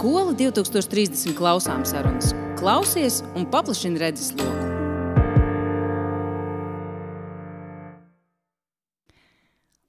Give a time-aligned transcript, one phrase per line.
[0.00, 2.30] Skola 2030 klausām sarunas.
[2.56, 4.62] Klausies un paplašini redzesloku.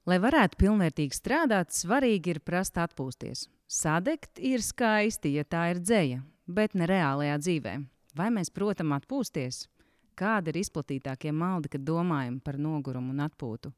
[0.04, 3.46] Lai varētu pilnvērtīgi strādāt, svarīgi ir prast atpūsties.
[3.64, 7.76] Sadegt ir skaisti, ja tā ir dzēja, bet ne reālajā dzīvē.
[8.12, 9.64] Vai mēs protam atpūsties?
[10.12, 13.72] Kāda ir izplatītākie maldi, kad domājam par nogurumu un atpūtu?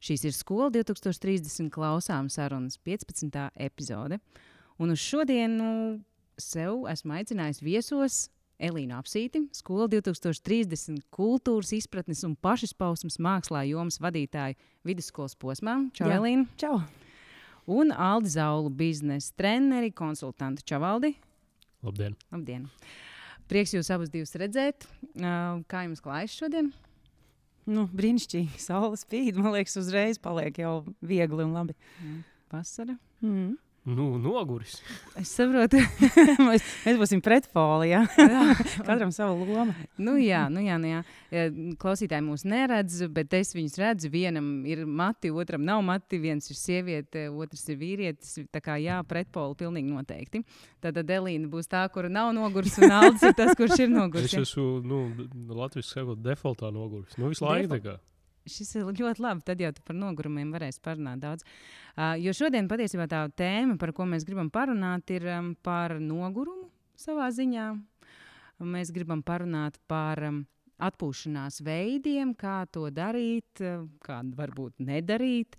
[0.00, 3.50] Šīs ir skola 2030 klausām sarunas 15.
[3.68, 4.24] epizode.
[4.78, 5.68] Un uz šodienu
[6.38, 8.18] sev esmu aicinājis viesos
[8.62, 15.76] Elīnu Apsīti, skola 2030 kultūras izpratnes un pašizpausmes mākslā jomas vadītāju vidusskolas posmā.
[15.94, 16.18] Čau, Jā.
[16.18, 16.46] Elīna!
[16.58, 16.80] Čau!
[17.70, 21.12] Un Aldi Zaulu biznesa treneri, konsultantu Čavaldi.
[21.86, 22.16] Labdien!
[22.34, 22.66] Labdien!
[23.50, 24.88] Prieks jūs abus divus redzēt.
[25.18, 26.72] Kā jums klājas šodien?
[27.68, 28.58] Nu, brīnišķīgi.
[28.62, 29.38] Saule spīd.
[29.38, 31.76] Man liekas, uzreiz paliek jau viegli un labi.
[32.52, 32.96] Vasara.
[33.20, 33.56] Mm.
[33.88, 34.82] Nu, noguris.
[35.16, 35.78] Es saprotu,
[36.48, 37.88] mēs, mēs būsim pretpoli.
[37.94, 38.02] Ja?
[38.88, 39.72] Katram sava loma.
[39.96, 40.98] nu, jā, nu, jā, nu, jā.
[41.32, 41.46] Ja,
[41.80, 44.10] Klausītāji mūs neredz, bet es viņus redzu.
[44.12, 46.20] Vienam ir mati, otram nav mati.
[46.20, 48.42] Viens ir sieviete, otrs ir vīrietis.
[48.52, 50.44] Tā kā jā, pretpoli pilnīgi noteikti.
[50.84, 54.34] Tad Elīna būs tā, kura nav nogurusi, un Aldis ir tas, kurš ir noguris.
[54.36, 55.00] Es esmu nu,
[55.56, 57.16] Latvijas sakot, defaultā noguris.
[57.16, 57.96] Nu, visu laiku tā kā.
[58.50, 59.44] Šis ir ļoti labi.
[59.46, 61.46] Tad jau par nogurumiem varēsi parunāt daudz.
[61.94, 66.68] Uh, jo šodien patiesībā tā tēma, par ko mēs gribam parunāt, ir um, par nogurumu
[66.98, 67.72] savā ziņā.
[68.66, 70.40] Mēs gribam parunāt par um,
[70.82, 75.58] atpūšanās veidiem, kā to darīt, uh, kā varbūt nedarīt.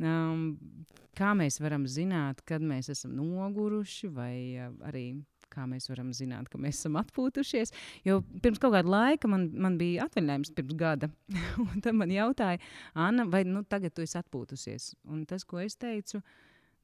[0.00, 0.54] Um,
[1.18, 5.10] kā mēs varam zināt, kad mēs esam noguruši, vai uh, arī
[5.50, 7.74] kā mēs varam zināt, ka mēs esam atpūtušies.
[8.06, 11.10] Jo pirms kaut kāda laika man, man bija atvaļinājums, pirms gada.
[11.66, 12.60] un tad man jautāja,
[12.94, 14.94] Anna, vai nu, tagad tu esi atpūtusies?
[15.10, 16.22] Un tas, ko es teicu,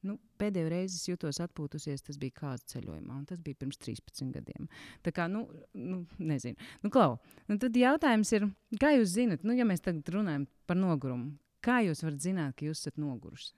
[0.07, 4.31] nu, pēdējo reizi es jutos atpūtusies, tas bija kāds ceļojumā, un tas bija pirms 13
[4.35, 4.69] gadiem.
[5.05, 6.57] Tā kā, nu, nu nezinu.
[6.83, 7.17] Nu, Klau,
[7.49, 8.47] nu, tad jautājums ir,
[8.81, 11.33] kā jūs zinat, nu, ja mēs tagad runājam par nogurumu,
[11.65, 13.53] kā jūs varat zināt, ka jūs esat noguruši?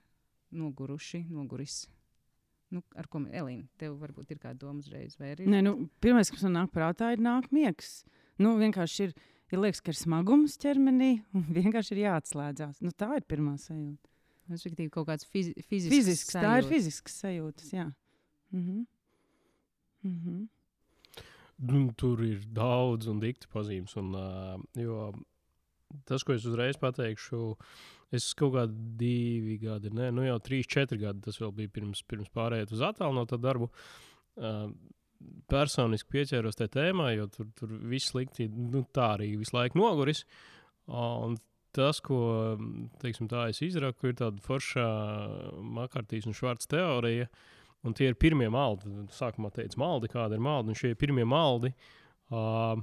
[0.60, 1.84] Noguruši, noguris.
[2.70, 5.16] Nu, ar ko Elīna, tev varbūt ir kāda doma uzreiz?
[5.18, 8.04] Nē, nu, Pirmā, kas man nāk prātā, ir nāk miegs.
[8.40, 9.16] Nu, vienkārši ir,
[9.50, 12.78] ir liekas, ka ir smagums ķermenī, un vienkārši ir jāatslēdzās.
[12.84, 14.06] Nu, tā ir pirmā sajūta.
[14.50, 15.94] Respektīvi, kaut kāds fizi fizisks.
[15.94, 16.70] Fizisks, tā ir sajūta.
[16.70, 17.74] fizisks sajūtas.
[17.74, 17.90] Jā.
[18.54, 18.86] Mhm.
[20.06, 20.40] Mhm.
[21.70, 23.92] Nu, tur ir daudz un dikti pazīmes.
[24.00, 25.10] Un, uh, jo
[26.08, 27.42] tas, ko es uzreiz pateikšu,
[28.16, 32.02] es kaut kādi divi gadi, ne, nu jau trīs, četri gadi, tas vēl bija pirms,
[32.10, 33.70] pirms pārējai uz attālināto darbu.
[34.40, 34.72] Uh,
[35.50, 40.24] personiski pieķēros tajā tēmā, jo tur, tur viss slikti, nu, tā arī visu laiku noguris.
[40.90, 41.36] Un
[41.76, 42.20] tas, ko
[43.02, 44.86] teiksim, es izraku, ir tāda forša
[45.76, 47.28] makartīs un švārds teorija.
[47.86, 48.90] Un tie ir pirmie maldi.
[49.16, 50.72] Sākumā teica, maldi, kāda ir malda.
[50.72, 52.76] Un šie pirmie maldi uh,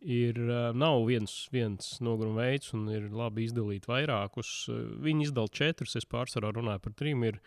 [0.00, 4.52] ir, uh, nav viens, viens noguruma veids, un ir labi izdalīt vairākus.
[4.70, 7.24] Uh, viņi izdala četrus, es pārsvarā runāju par trim.
[7.28, 7.40] Ir,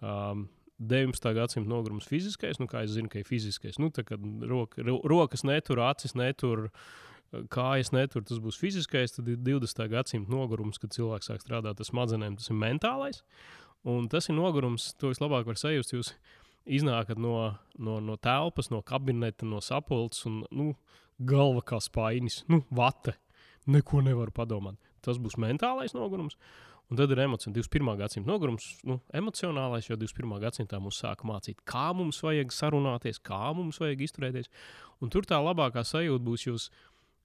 [0.00, 0.48] um,
[0.82, 1.34] 19.
[1.36, 3.78] gadsimta nogurums fiziskais, nu, kā es zinu, ka ir fiziskais.
[3.78, 6.68] Nu, tā, kad roka, ro, rokas netur, acis netur,
[7.52, 9.14] kājas netur, tas būs fiziskais.
[9.14, 9.84] Tad ir 20.
[9.92, 13.22] gadsimta nogurums, kad cilvēks sāk strādāt ar smadzenēm, tas ir mentālais.
[13.88, 15.94] Un tas ir nogurums, to vislabāk var sajust.
[15.94, 16.12] Jūs
[16.66, 20.72] iznākat no, no, no telpas, no kabineta, no sapulces, un nu,
[21.28, 23.16] galva kā spainis, nu, vate.
[23.70, 24.78] Neko nevaru padomāt.
[25.02, 26.34] Tas būs mentālais nogurums.
[26.90, 27.94] Un tad ir emocionāls, 21.
[27.96, 30.34] gadsimta nogurums, nu, emocionālais, jo 21.
[30.42, 34.50] gadsimtā mums sāka mācīt, kā mums vajag sarunāties, kā mums vajag izturēties.
[35.00, 36.66] Un tur tā labākā sajūta būs jūs,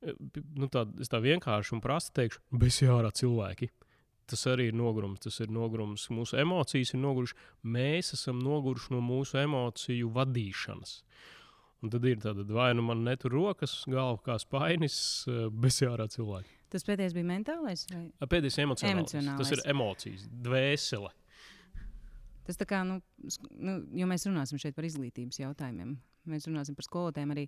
[0.07, 3.67] nu, tā, tā vienkārši un prasti teikšu, bez jārā cilvēki.
[4.27, 5.21] Tas arī ir nogurums.
[5.23, 6.09] Tas ir nogurums.
[6.11, 7.37] Mūsu emocijas ir nogurušas.
[7.63, 10.97] Mēs esam noguruši no mūsu emociju vadīšanas.
[11.85, 14.97] Un tad ir tāda, vai nu man netur rokas, galva kā spainis,
[15.53, 16.55] bez jārā cilvēki.
[16.73, 17.85] Tas pēdējais bija mentālais.
[17.91, 18.07] Vai?
[18.25, 19.13] Pēdējais emocionāls.
[19.13, 19.43] Emocionālais.
[19.43, 21.11] Tas ir emocijas, dvēsele.
[22.47, 22.97] Tas tā kā, nu,
[23.59, 25.93] nu, jo mēs runāsim šeit par izglītības jautājumiem.
[26.31, 27.45] Mēs runāsim par skolotājiem arī.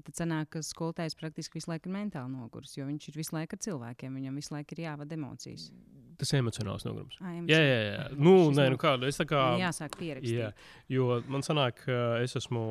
[0.00, 3.58] Tad sanāk, ka skolotājs praktiski visu laiku ir mentāli noguris, jo viņš ir visu laiku
[3.58, 4.14] ar cilvēkiem.
[4.16, 5.66] Viņam visu laiku ir jāvada emocijas.
[6.20, 7.16] Tas ir emocionāls nogurums.
[7.20, 8.02] Ai, Jā, jā, jā.
[8.16, 9.08] Nu, nē, nu kāda.
[9.10, 9.42] Es tā kā.
[9.60, 10.38] Jāsāk pierakstīt.
[10.38, 10.50] Jā,
[10.92, 12.62] jo man sanāk, ka es esmu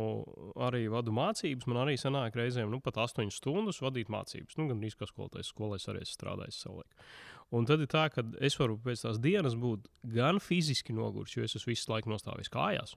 [0.68, 1.68] arī vadu mācības.
[1.70, 4.58] Man arī sanāk reizēm nu, pat 8 stundas vadīt mācības.
[4.58, 7.06] Nu, gan arī kā skolotājs, skolēs arī strādājis savulaik.
[7.52, 11.44] Un tad ir tā, ka es varu pēc tās dienas būt gan fiziski noguris, jo
[11.44, 12.96] es esmu visu laiku nostājis kājās.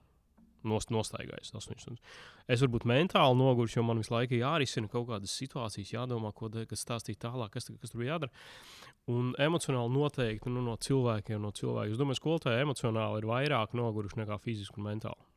[0.65, 2.17] Nost, nostaigājis 8 stundas.
[2.51, 6.33] Es varu būt mentāli noguris, jo man visu laiku ir jārisina kaut kādas situācijas, jādomā,
[6.35, 8.33] ko stāstīt tālāk, kas, kas tur jādara.
[9.11, 11.93] Un emocionāli noteikti nu, no cilvēkiem, no cilvēkiem.
[11.93, 15.29] Es domāju, ka skolotāji emocionāli ir vairāk noguruši nekā fiziski un mentāli.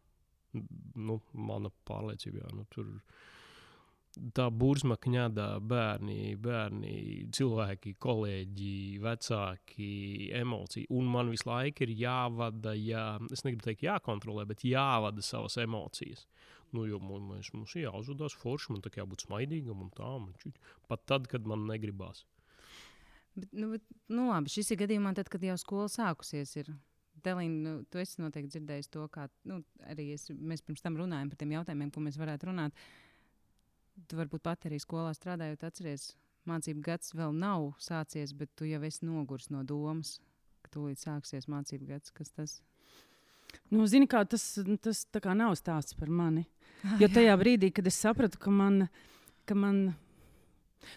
[1.08, 2.86] nu, mana pārliecība, jā, nu, tur
[4.37, 6.94] tā burzma kņādā bērni, bērni,
[7.35, 8.75] cilvēki, kolēģi,
[9.05, 9.91] vecāki,
[10.38, 10.91] emocija.
[10.94, 13.05] Un man visu laiku ir jāvada, jā,
[13.35, 16.26] es negribu teikt, jākontrolē, bet jāvada savas emocijas.
[16.76, 20.11] Nu, jo mums, mums ir jāuzvedās forši, man tā kā jābūt smaidīgam un tā.
[20.20, 20.59] Man čiť,
[20.91, 22.26] pat tad, kad man negribās.
[23.38, 26.55] Bet, nu, bet, nu, labi, šis ir gadījumā, tad, kad jau skola sākusies.
[26.61, 26.73] Ir.
[27.25, 29.56] Delīna, nu, tu esi noteikti dzirdējis to, kā nu,
[29.91, 32.76] arī es, mēs pirms tam runājām par tiem jautājumiem, ko mēs varētu runāt.
[34.06, 36.12] Tu varbūt pat arī skolā strādājot, atceries,
[36.48, 40.18] mācību gads vēl nav sācies, bet tu jau esi nogurs no domas,
[40.62, 42.14] ka tūlīt sāksies mācību gads.
[42.14, 42.58] Kas tas?
[43.72, 44.44] Nu, zini, kā tas,
[44.84, 46.46] tas kā nav stāsts par mani.
[47.00, 48.84] Jo tajā brīdī, kad es sapratu, ka man,
[49.48, 49.88] ka man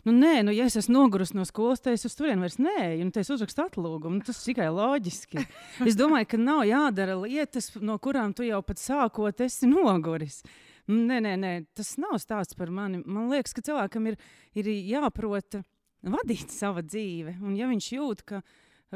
[0.05, 3.05] Nu, nē, nu, ja es esmu nogurusi no skolas, tad es uz turieni vairs neeju.
[3.05, 4.19] Nu, es uzrakstu atlūgumu.
[4.19, 5.45] Nu, tas ir tikai loģiski.
[5.89, 10.41] Es domāju, ka nav jādara lietas, no kurām tu jau pat sākot esi noguris.
[10.89, 13.03] Nē, nē, nē, tas nav stāsts par mani.
[13.05, 14.17] Man liekas, ka cilvēkam ir,
[14.57, 15.61] ir jāprot
[16.01, 17.37] vadīt savu dzīvi.
[17.45, 18.41] Un ja viņš jūt, ka,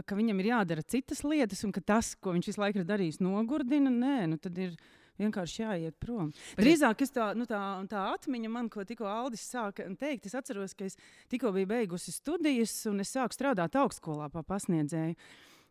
[0.01, 3.21] ka viņam ir jādara citas lietas, un ka tas, ko viņš visu laiku ir darījis,
[3.23, 4.77] nogurdina, nē, nu, tad ir
[5.21, 6.31] vienkārši jāiet prom.
[6.59, 7.59] Drīzāk tā, nu, tā,
[7.91, 10.97] tā atmiņa man, ko tikko Aldis sāka teikt, es atceros, ka es
[11.31, 15.15] tikko biju beigusi studijas un es sāku strādāt augstskolā pa pasniedzēju.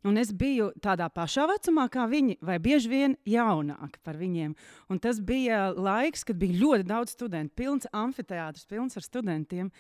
[0.05, 4.53] Un es biju tādā pašā vecumā kā viņi, vai bieži vien jaunāka par viņiem.
[4.93, 9.71] Un tas bija laiks, kad bija ļoti daudz studentu, pilns amfiteātris, pilns ar studentiem.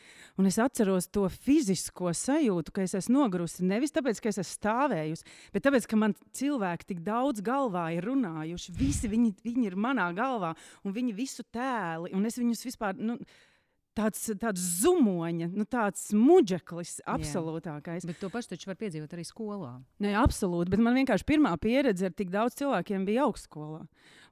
[0.40, 4.54] Un es atceros to fizisko sajūtu, ka es esmu nogurusi nevis tāpēc, ka es esmu
[4.54, 8.78] stāvējusi, bet tāpēc, ka man cilvēki tik daudz galvā ir runājuši.
[8.80, 10.54] Visi viņi, viņi ir manā galvā,
[10.84, 12.96] un viņi visu tēli, un es viņus vispār.
[12.96, 13.20] Nu,
[13.96, 18.04] tāds, tāds zumoņa, nu, tāds muģeklis, absolūtākais.
[18.04, 18.10] Jā.
[18.10, 19.72] Bet to pašu taču var piedzīvot arī skolā.
[20.04, 20.72] Nē, absolūti.
[20.74, 23.84] Bet man vienkārši pirmā pieredze ar tik daudz cilvēkiem bija augstskolā.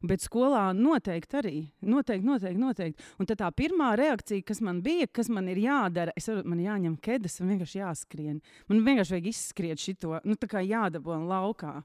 [0.02, 1.56] Bet skolā noteikti arī.
[1.86, 3.08] Noteikti, noteikti, noteikti.
[3.22, 6.98] Un tā pirmā reakcija, kas man bija, kas man ir jādara, es varu, man jāņem
[7.02, 8.42] kedas un vienkārši jāskrien.
[8.70, 11.76] Man vienkārši vajag izskriet šo, nu, tā kā jādabūna laukā.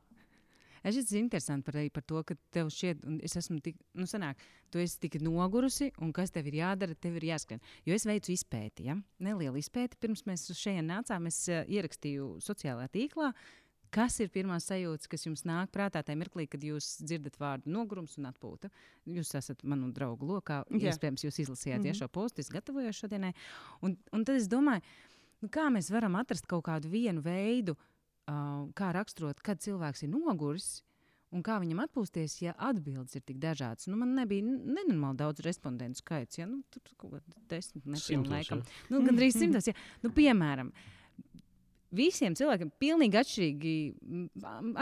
[0.88, 4.40] Es domāju, interesanti par, par to, ka tev šķiet, un es esmu tik, nu, sanāk,
[4.72, 7.62] tu esi tik nogurusi, un kas tev ir jādara, tev ir jāskrien.
[7.88, 8.96] Jo es veicu izpēti, ja?
[9.24, 13.34] nelielu izpēti, pirms mēs uz šejienes nācām, es uh, ierakstīju sociālajā tīklā.
[13.92, 18.18] Kas ir pirmā sajūta, kas jums nāk prātā tajā mirklī, kad jūs dzirdat vārdu nogurums
[18.20, 18.72] un atpūta?
[19.08, 20.92] Jūs esat manu draugu lokā, Jā.
[20.92, 22.00] iespējams, jūs izlasījāt mm -hmm.
[22.02, 23.32] šo postu, es gatavojos šodienai.
[23.82, 24.84] Un, un tad es domāju,
[25.42, 27.97] nu, kā mēs varam atrast kaut kādu vienu veidu, uh,
[28.28, 30.82] uh, kā raksturot, kad cilvēks ir noguris.
[31.36, 33.90] Un kā viņam atpūsties, ja atbildes ir tik dažādas?
[33.92, 36.40] Nu, man nebija nenormāli daudz respondentu skaits.
[36.40, 36.46] Ja?
[36.48, 38.62] Nu, tur kaut kāda desmit, nepilnīgi.
[38.94, 39.68] Nu, Gan arī simtos.
[39.68, 39.76] Ja?
[40.06, 40.72] Nu, piemēram,
[42.00, 43.74] visiem cilvēkiem ir pilnīgi atšķirīgi,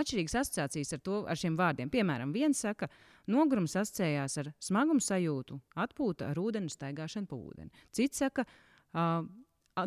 [0.04, 1.90] atšķirīgas asociācijas ar, to, ar šiem vārdiem.
[1.94, 2.92] Piemēram, viens saka,
[3.32, 7.86] nogurums asociējās ar smagumu sajūtu, atpūta ar ūdeni, staigāšanu pa ūdeni.
[7.96, 9.26] Cits saka, uh,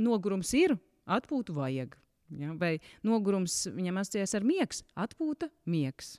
[0.02, 0.74] nogurums ir,
[1.06, 1.94] atpūtu vajag.
[2.36, 2.54] Ja?
[2.58, 6.16] Vai nogurums viņam asociējas ar miegs, atpūta, miegs.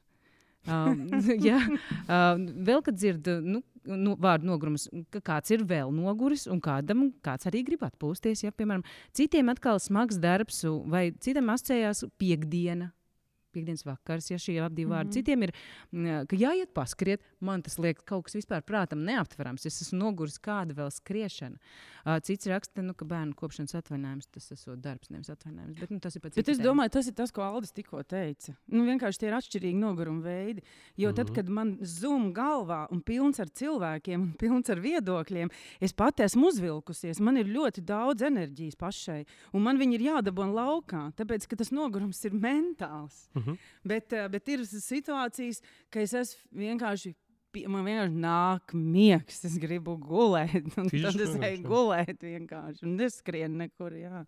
[0.67, 1.07] Um,
[1.47, 6.59] ja, uh, vēl kad dzird nu, nu, vārdu nogurums, ka kāds ir vēl noguris un
[6.63, 8.44] kādam kāds arī grib atpūsties.
[8.45, 8.83] Ja, piemēram,
[9.15, 10.61] citiem atkal smags darbs,
[10.91, 12.91] vai citam asociējās piekdiena
[13.53, 15.09] piekdienas vakars, ja šie abi vārdi.
[15.09, 15.13] Mm -hmm.
[15.13, 15.51] Citiem ir,
[16.27, 17.21] ka jāiet paskriet.
[17.39, 19.65] Man tas liekas kaut kas vispār prātam neaptverams.
[19.65, 21.57] Es esmu noguris kāda vēl skriešana.
[22.23, 25.79] Cits raksta, nu, ka bērnu kopšanas atvainājums tas ir darbs, nevis atvainājums.
[25.79, 26.35] Bet, nu, tas ir pats.
[26.35, 28.56] Bet es domāju, tas ir tas, ko Aldis tikko teica.
[28.68, 30.63] Nu, vienkārši tie ir atšķirīgi noguruma veidi.
[30.97, 31.15] Jo mm -hmm.
[31.15, 31.35] tad, mhm.
[31.35, 36.47] kad man zum galvā un pilns ar cilvēkiem un pilns ar viedokļiem, es pati esmu
[36.47, 37.19] uzvilkusies.
[37.19, 41.71] Man ir ļoti daudz enerģijas pašai, un man viņi ir jādabūna laukā, tāpēc, ka tas
[41.71, 43.29] nogurums ir mentāls.
[43.33, 43.57] Mm -hmm.
[43.83, 47.15] bet, uh, bet ir situācijas, ka es vienkārši
[47.69, 49.41] man vienkārši nāk miegs.
[49.47, 52.85] Es gribu gulēt, tad es eju gulēt vienkārši.
[52.85, 53.95] Un neskrienu nekur.
[53.97, 54.23] Jā.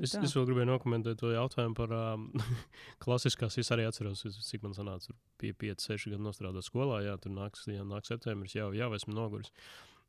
[0.00, 0.24] Es, tā.
[0.26, 2.28] es vēl gribēju nokomentēt to jautājumu par um,
[3.04, 3.58] klasiskās.
[3.62, 7.02] Es arī atceros, cik man sanāca pie 5, 6 gadu nostrādāt skolā.
[7.06, 9.52] Jā, tur nāks, jā, nāk septembris, jau, jau esmu noguris.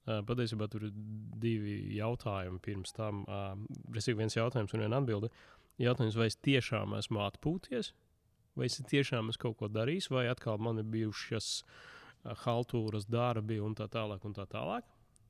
[0.07, 0.95] Uh, patiesībā tur ir
[1.37, 3.25] divi jautājumi pirms tam.
[3.27, 3.53] Uh,
[3.93, 5.29] Resīgi viens jautājums un viena atbilde.
[5.77, 7.91] Jautājums, vai es tiešām esmu atpūties?
[8.57, 11.95] Vai es tiešām esmu kaut ko darījis, vai atkal man ir bijušas uh,
[12.43, 14.23] haltūras darbi un tā tālāk.
[14.25, 14.85] Un tā tālāk.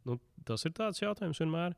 [0.07, 1.75] Nu, tas ir tāds jautājums vienmēr.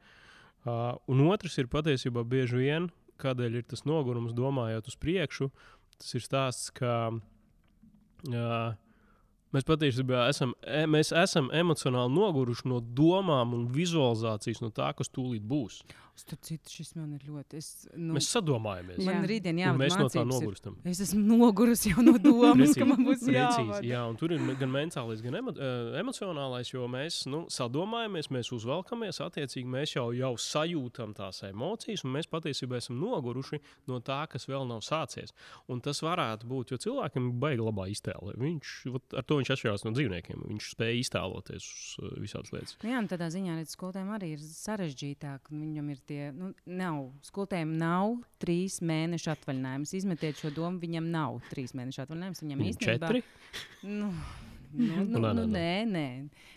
[0.67, 2.89] Uh, un otrs ir patiesībā bieži vien,
[3.19, 5.49] kādēļ ir tas nogurums, domājot uz priekšu.
[5.99, 8.75] Tas ir stāsts, ka uh,
[9.55, 15.11] mēs patiesībā esam, e, mēs esam emocionāli noguruši no domām un vizualizācijas no tā, kas
[15.15, 15.81] tūlīt būs.
[16.19, 17.57] Starp citu, šis man ir ļoti.
[17.61, 18.97] Es, nu, Mēs sadomājamies.
[19.05, 19.27] man Jā.
[19.29, 20.75] rītdien Un jābūt mēs no tā mācības ir- nogurstam.
[20.91, 23.79] Es esmu nogurusi jau no domas, ka man būs jāvada.
[23.87, 28.51] jā, un tur ir gan mentālais, gan emo, eh, emocionālais, jo mēs nu, sadomājamies, mēs
[28.51, 34.27] uzvelkamies, attiecīgi mēs jau, jau sajūtam tās emocijas, un mēs patiesībā esam noguruši no tā,
[34.29, 35.31] kas vēl nav sācies.
[35.69, 38.35] Un tas varētu būt, jo cilvēkam ir baigi labā iztēle.
[38.35, 40.43] Viņš, vat ar to viņš atšķirās no dzīvniekiem.
[40.51, 42.75] Viņš spēja iztēloties uz eh, visādas lietas.
[42.83, 45.39] Jā, un tādā ziņā arī skolotājiem arī ir sarežģītāk.
[45.51, 49.95] un Viņam ir tie, nu, nav, skolotājiem nav trīs mēnešu atvaļinājums.
[49.99, 52.43] Izmetiet šo domu, viņam nav trīs mēnešu atvaļinājums.
[52.45, 53.23] Viņam Viņam īstenībā četri.
[53.85, 54.11] Nu,
[54.73, 56.07] nu, nu, Nē, nu, nē, nē.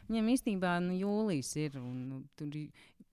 [0.09, 1.78] Viņam īstenībā nu, jūlijas ir.
[1.80, 2.52] Un, nu, tur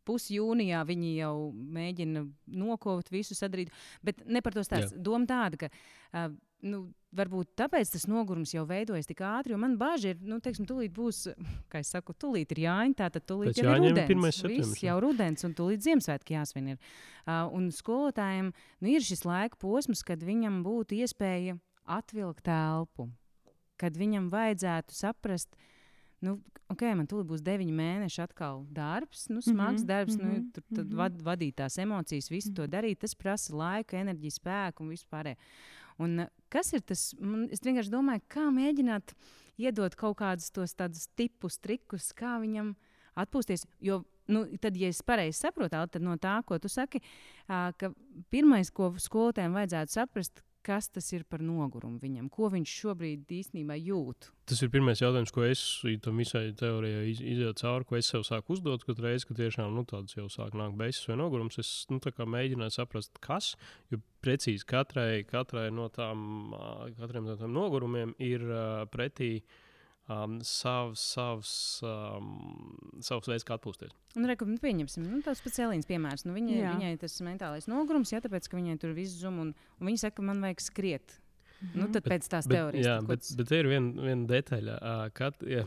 [0.09, 2.25] pusjūnijā viņi jau mēģina
[2.59, 3.73] nokopot visu sadarīt.
[4.05, 4.97] Bet ne par to stāstu.
[4.97, 5.73] Doma tāda, ka.
[6.09, 6.79] Uh, Nu,
[7.15, 10.91] varbūt tāpēc tas nogurums jau veidojas tik ātri, jo man bažas ir, nu, teiksim, tūlīt
[10.95, 11.21] būs,
[11.71, 14.41] kā es saku, tūlīt ir jāņem, tā tad tūlīt Pēc jau ir rudens.
[14.43, 14.51] 1.
[14.51, 16.91] Viss jau rudens, un tūlīt Ziemassvētki jāsvin ir.
[17.23, 21.55] Uh, un skolotājiem nu, ir šis laika posms, kad viņam būtu iespēja
[21.89, 23.07] atvilkt telpu,
[23.79, 25.55] kad viņam vajadzētu saprast,
[26.25, 26.37] nu,
[26.69, 30.21] ok, man tūlīt būs deviņi mēneši atkal darbs, nu, smags mm Mhm, -hmm, darbs, mm
[30.21, 30.97] -hmm, mhm, nu, tur tad mhm.
[30.97, 35.35] vad, vadīt tās emocijas, visu to darīt, tas prasa laiku, enerģiju, spēku un vispār.
[35.99, 37.09] Un uh, kas ir tas?
[37.19, 39.15] Man, es vienkārši domāju, kā mēģināt
[39.59, 42.73] iedot kaut kādus tos tādus tipus, trikus, kā viņam
[43.19, 43.65] atpūsties.
[43.83, 44.01] Jo,
[44.31, 47.01] nu, tad, ja es pareizi saprotu, tad no tā, ko tu saki,
[47.47, 47.91] ka
[48.31, 53.77] pirmais, ko skolotājiem vajadzētu saprast, kas tas ir par nogurumu viņam, ko viņš šobrīd īstenībā
[53.79, 54.29] jūt.
[54.49, 55.61] Tas ir pirmais jautājums, ko es
[56.03, 58.83] tam visai teorijai iz- izēju cauri, ko es sev sāku uzdot.
[58.87, 62.75] Katru reizi, kad tiešām nu, tāds jau sāk nākt beigas vai nogurums, es nu, mēģināju
[62.75, 63.55] saprast, kas.
[63.91, 69.41] Jo precīzi katrai, katrai no tām, ā, katram no tām nogurumiem ir ā, pretī
[70.11, 71.51] um, savs, savs,
[71.85, 72.33] um,
[73.05, 73.93] savs veids, kā atpūsties.
[74.17, 76.25] Un, reku, nu, pieņemsim, nu, tāds pats Elīnas piemērs.
[76.27, 76.73] Nu, viņai, Jā.
[76.75, 80.19] viņai tas mentālais nogurums, jā, tāpēc, ka viņai tur viss zum, un, un viņa saka,
[80.19, 81.17] ka man vajag skriet.
[81.75, 82.85] Nu, tad pēc tās teorijas.
[82.87, 85.65] jā, bet, tas- bet ir viena vien detaļa, uh, kad ja,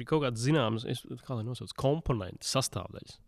[0.00, 3.18] ir kaut kādas zināmas, es, kā lai nosauc, komponenti, sastāvdaļas.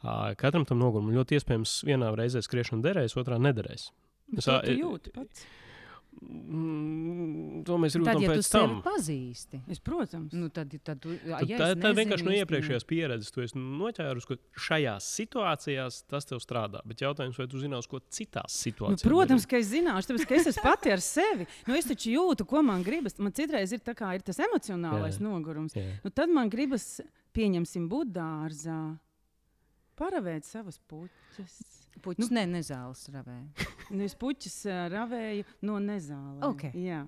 [0.00, 3.88] Uh, katram tam nogurumam ļoti iespējams vienā reizē skriešana derēs, otrā nederēs.
[4.38, 5.42] Es, Tā jūti pats.
[6.20, 8.72] Mm, to mēs Tad, rūtam ja tu pēc tam.
[8.84, 10.34] pazīsti, Es, protams.
[10.36, 14.28] nu, tad, tad, tu, Tad, ja tā, tā vienkārši no iepriekšējās pieredzes tu esi noķērusi,
[14.28, 16.82] ka šajās situācijās tas tev strādā.
[16.84, 19.06] Bet jautājums, vai tu zinās, ko citās Nu, situācijās?
[19.06, 21.46] protams, ka es zināšu, tāpēc ka es esmu pati ar sevi.
[21.70, 23.16] Nu, es taču jūtu, ko man gribas.
[23.18, 25.24] Man citreiz ir, tā kā, ir tas emocionālais Jā.
[25.24, 25.74] nogurums.
[25.78, 25.86] Jā.
[26.04, 27.00] Nu, tad man gribas,
[27.36, 28.80] pieņemsim, būt dārzā,
[29.96, 31.79] paravēt savas puķes.
[32.00, 33.38] Puķis nu, ne, nezāles ravē.
[33.90, 36.44] Nu, es puķis ā, ravēju no nezāles.
[36.46, 36.68] Ok.
[36.78, 37.00] Jā.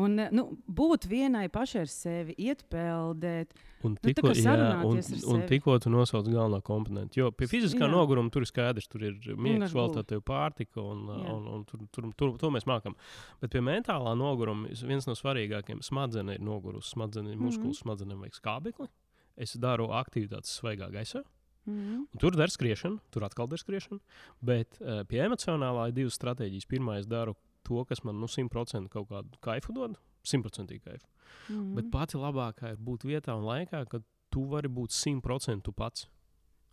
[0.00, 3.50] Un nu, būt vienai pašai ar sevi, iet peldēt.
[3.84, 5.48] Un Nu, tikko, jā, un, sarunāties ar un sevi.
[5.50, 7.18] tikko tu nosauc galveno komponentu.
[7.20, 7.90] Jo pie fiziskā Jā.
[7.92, 11.34] noguruma tur ir skaidrs, tur ir miegs, ar kvalitatīva pārtika, un, Jā.
[11.34, 12.94] un, un tur, tur, tur to mēs mākam.
[13.42, 16.94] Bet pie mentālā noguruma viens no svarīgākajiem smadzenēm ir nogurusi.
[16.94, 17.50] Smadzenēm, Mhm.
[17.50, 18.88] muskuļu smadzenēm vajag skābekli.
[19.36, 21.24] Es daru aktivitātes svaigā gaisā.
[21.66, 22.04] Mm.
[22.10, 24.00] Un tur dara skriešana, tur atkal dara skriešana.
[24.42, 26.68] Bet uh, pie emocionālā ir divas stratēģijas.
[26.70, 29.98] Pirmā, es daru to, kas man nu, 100% kaut kādu kaifu dod.
[30.26, 31.06] 100% kaifu.
[31.50, 31.74] Mm.
[31.78, 36.08] Bet pati labākā ir būt vietā un laikā, kad tu vari būt 100% tu pats.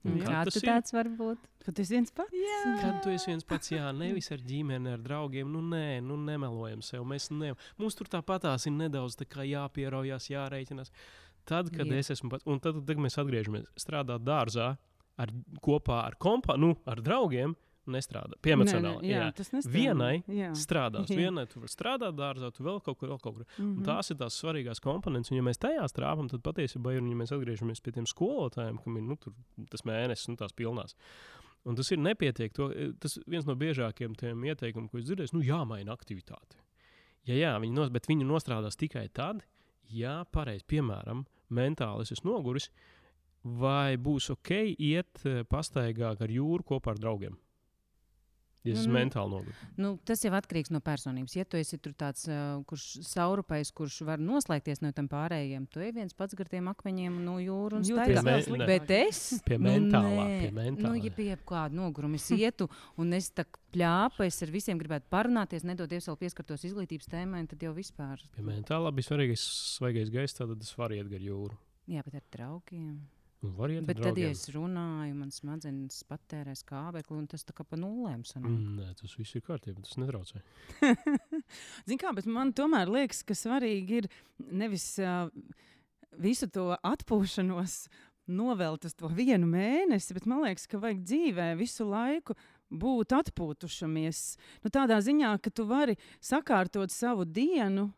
[0.08, 0.46] Un Jā.
[0.48, 0.69] tas tu ir?
[0.69, 1.48] tāds var būt?
[1.65, 2.31] Kad tas viens pats?
[2.31, 2.60] Jā.
[2.79, 6.84] Kad tu esi viens pats, jā, nevis ar ģimeni, ar draugiem, nu nē, nu nemelojam
[6.86, 7.03] sev.
[7.08, 10.93] Mēs ne, mums tur tāpatās ir nedaudz tā jāpieraujas, jārēķinās.
[11.50, 11.98] Tad, kad Ir.
[12.01, 14.75] es esmu pats, un tad, tad mēs atgriežamies strādāt dārzā
[15.20, 15.34] ar,
[15.65, 17.56] kopā ar kompā, nu, ar draugiem,
[17.89, 18.38] nestrādā.
[18.46, 19.10] Pie Nē, nē, emocionāli.
[19.10, 19.62] jā, Jā.
[19.74, 20.51] Vienai jā.
[20.53, 21.10] strādās.
[21.12, 21.18] Jā.
[21.24, 23.48] Vienai tu vari strādāt dārzā, tu vēl kaut kur, vēl kaut kur.
[23.58, 25.32] Mm Un tās ir tās svarīgās komponentes.
[25.34, 28.77] Un, ja mēs tajā strādājam, tad patiesībā, ir, un, ja mēs atgriežamies pie tiem skolotājiem,
[28.84, 29.34] kam ir nu, tur,
[29.74, 30.94] tas mēnesis, nu, tās pilnās.
[31.65, 32.53] Un tas ir nepietiek.
[32.56, 32.70] To,
[33.01, 36.62] tas viens no biežākajiem tiem ieteikumiem, ko es dzirdēju, nu, jāmaina aktivitāte.
[37.27, 39.41] Ja jā, viņi nos, bet viņi nostrādās tikai tad,
[39.89, 42.70] ja pareizi, piemēram, mentāli es esmu noguris,
[43.44, 47.38] vai būs ok iet eh, pastaigā ar jūru kopā ar draugiem.
[48.68, 49.60] Ja Nu, mentāli noguris.
[49.80, 51.32] Nu, tas jau atkarīgs no personības.
[51.38, 55.80] Ja tu esi tur tāds, uh, kurš saurupējis, kurš var noslēgties no tiem pārējiem, tu
[55.80, 58.24] ej viens pats gar tiem akmeņiem no jūras un staigā.
[58.25, 60.39] vēl Bet- es Pie nu, mentālā, nē.
[60.44, 60.89] pie mentālā.
[60.89, 65.08] Nu, ja pie kāda noguruma es ietu un es tā pļāpu, es ar visiem gribētu
[65.10, 68.20] parunāties, nedod Dievs vēl pieskartos izglītības tēmai, tad jau vispār.
[68.36, 69.46] Pie mentālā bija svarīgais
[69.80, 71.56] svaigais gaiss, tad es varu iet gar jūru.
[71.88, 73.00] Jā, bet ar draugiem.
[73.39, 77.53] Un var iet Bet tad, ja es runāju, man smadzenes patērē skābekli, un tas tā
[77.55, 78.51] kā pa nulēm sanāk.
[78.51, 79.79] Mm, nē, tas viss ir kārtībā.
[79.86, 80.41] Tas netraucē.
[81.88, 84.10] Zini, kā, bet man tomēr liekas, ka svarīgi ir
[84.51, 85.31] nevis uh,
[86.19, 87.86] visu to atpūšanos
[88.29, 92.36] novelt uz to vienu mēnesi, bet man liekas, ka vajag dzīvē visu laiku
[92.69, 94.19] būt atpūtušamies.
[94.65, 97.89] Nu, tādā ziņā, ka tu vari sakārtot savu dienu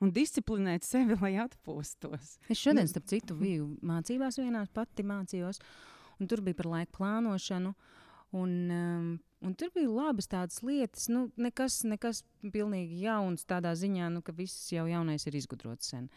[0.00, 2.36] un disciplinēt sevi, lai atpūstos.
[2.48, 5.60] Es šodien, starp citu, biju mācībās vienā, pati mācījos,
[6.18, 7.74] un tur bija par laika plānošanu.
[8.36, 14.10] Un, um, un tur bija labas tādas lietas, nu, nekas, nekas pilnīgi jauns tādā ziņā,
[14.12, 16.10] nu, ka viss jau jaunais ir izgudrots sen.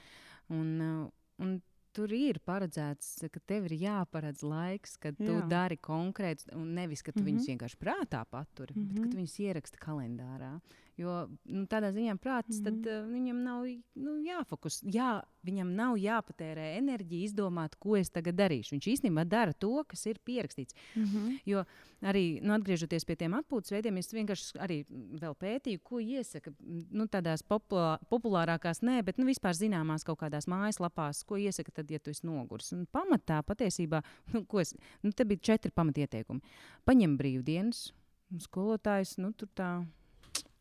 [0.52, 1.06] Un, uh,
[1.40, 1.62] un
[1.96, 5.48] tur ir paredzēts, ka tev ir jāparedz laiks, kad tu Jā.
[5.48, 7.32] dari konkrēts, un nevis, ka tu mm -hmm.
[7.32, 7.38] Mhm.
[7.38, 8.88] viņus vienkārši prātā paturi, mm -hmm.
[8.88, 9.12] bet ka Mhm.
[9.12, 10.62] tu viņus ieraksti kalendārā.
[11.01, 11.17] Jo
[11.50, 12.84] nu, tādā ziņā prāts, mm -hmm.
[12.84, 13.65] tad uh, viņam nav
[13.96, 18.75] nu, jāfokus, jā, viņam nav jāpatērē enerģija izdomāt, ko es tagad darīšu.
[18.75, 20.75] Viņš īstenībā dara to, kas ir pierakstīts.
[20.96, 21.39] Mm -hmm.
[21.46, 21.63] Jo
[22.01, 24.86] arī nu, atgriežoties pie tiem atpūtas veidiem, es vienkārši arī
[25.22, 26.53] vēl pētīju, ko iesaka
[26.91, 31.91] nu, tādās populā, populārākās, nē, bet nu, vispār zināmās kaut kādās mājaslapās, ko iesaka tad,
[31.91, 32.72] ja tu esi nogurs.
[32.74, 34.01] Un pamatā patiesībā,
[34.34, 36.41] nu, ko es, nu, te bija četri pamatieteikumi.
[36.86, 37.91] Paņem brīvdienas,
[38.39, 39.72] skolotājs, nu, tur tā.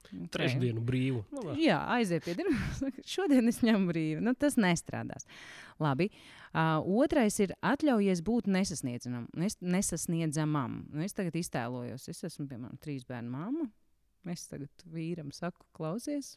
[0.08, 1.22] Jau- Trešdienu brīvu.
[1.34, 1.64] Nu, labi.
[1.66, 2.56] Jā, aiziet pie dirba.
[3.14, 4.20] Šodien es ņemu brīvi.
[4.24, 5.26] Nu, tas nestrādās.
[5.80, 6.10] Labi.
[6.50, 9.28] Uh, otrais ir atļaujies būt nesasniedzamam.
[9.38, 10.80] Nes nesasniedzamam.
[10.90, 13.68] Nu, es tagad iztēlojos, es esmu piemēram trīs bērnu māma.
[14.28, 16.34] Es tagad vīram saku, klausies.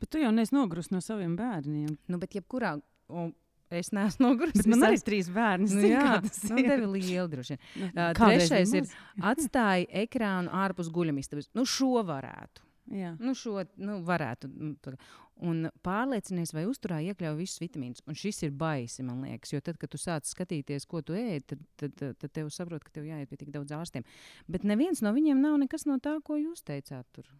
[0.00, 1.96] Bet tu jau neesi nogurus no saviem bērniem.
[2.08, 2.76] Nu, bet jebkurā.
[3.10, 3.32] Un,
[3.70, 4.56] Es neesmu noguris.
[4.58, 5.68] Bet man arī ir trīs bērni.
[5.70, 6.80] Nu, jā, tas nu, ir.
[6.90, 7.54] liela droši
[7.94, 8.88] Uh, trešais ir
[9.22, 11.46] atstāja ekrānu ārpus guļamistabas.
[11.54, 12.64] Nu, šo varētu.
[12.90, 13.12] Jā.
[13.22, 14.50] Nu, šo nu, varētu.
[14.50, 14.96] nu.
[15.40, 18.02] Un pārliecinies, vai uzturā iekļauj visus vitamīnus.
[18.10, 19.54] Un šis ir baisi, man liekas.
[19.54, 22.92] Jo tad, kad tu sāc skatīties, ko tu ēd, tad, tad, tad, tev saprot, ka
[22.92, 24.04] tev jāiet pie tik daudz ārstiem.
[24.52, 27.08] Bet neviens no viņiem nav nekas no tā, ko jūs teicāt.
[27.16, 27.30] Tur.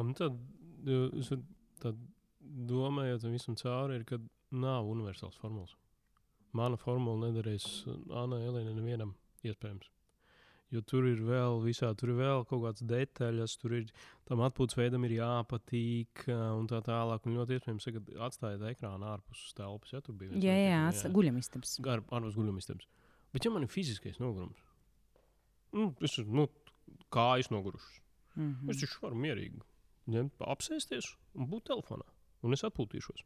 [0.00, 0.40] Un tad,
[1.84, 2.00] tad
[2.72, 4.20] domājot visam cauri, ir, ka
[4.50, 5.76] nav universāls formulas.
[6.56, 7.66] Mana formula nedarīs
[8.08, 9.12] Anna Elīna nevienam
[9.46, 9.90] iespējams.
[10.70, 13.88] Jo tur ir vēl visā, tur ir vēl kaut kādas detaļas, tur ir
[14.28, 17.26] tam atpūtas veidam ir jāpatīk un tā tālāk.
[17.26, 19.90] Un ļoti iespējams, ka atstājiet ekrānu ārpus telpas.
[19.92, 21.80] Ja tur bija Jā, jā, atstā- guļamistabas.
[21.82, 22.86] Gar, ārpus guļamistabas.
[23.32, 24.62] Bet ja man ir fiziskais nogurums,
[25.72, 26.46] nu, es nu,
[27.10, 27.98] kājas nogurušas.
[27.98, 28.06] Mm
[28.40, 28.70] Mm.
[28.70, 29.58] Es taču varu mierīgi
[30.08, 32.06] ņemt, apsēsties un būt telefonā.
[32.46, 33.24] Un es atpūtīšos.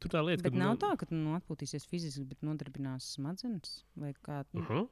[0.00, 3.82] Tur tā lieta, Bet ka nav tā, ka tu nu, atpūtīsies fiziski, bet nodarbinās smadzenes
[3.96, 4.44] vai kā.
[4.54, 4.88] Uh Nu, -huh.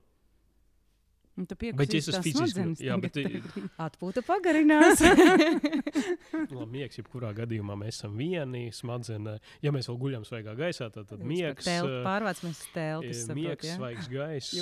[1.37, 2.85] Un tu Bet ja es esmu fiziski.
[2.87, 3.41] Jā, bet i-
[3.83, 5.01] Atpūta pagarinās.
[6.55, 8.69] labi, miegs, jebkurā gadījumā mēs esam vieni.
[8.75, 11.67] Smadzenē, ja mēs vēl guļam svaigā gaisā, tad, tad miegs.
[12.07, 13.25] Pārvācamies telpas.
[13.35, 14.53] Miegs, svaigs gaiss.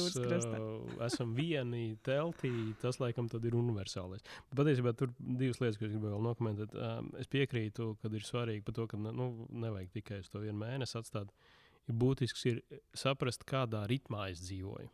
[1.08, 2.52] Esam vieni teltī.
[2.80, 4.24] Tas, laikam, tad ir universālais.
[4.48, 6.78] Bet Patiesībā tur divas lietas, ko es gribēju vēl nokomentēt.
[7.20, 10.96] Es piekrītu, ka ir svarīgi par to, ka nu, nevajag tikai uz to vienu mēnesi
[11.00, 11.28] atstāt.
[11.90, 12.60] Ir būtisks ir
[12.96, 14.88] saprast, kādā ritmā es dzīvoju.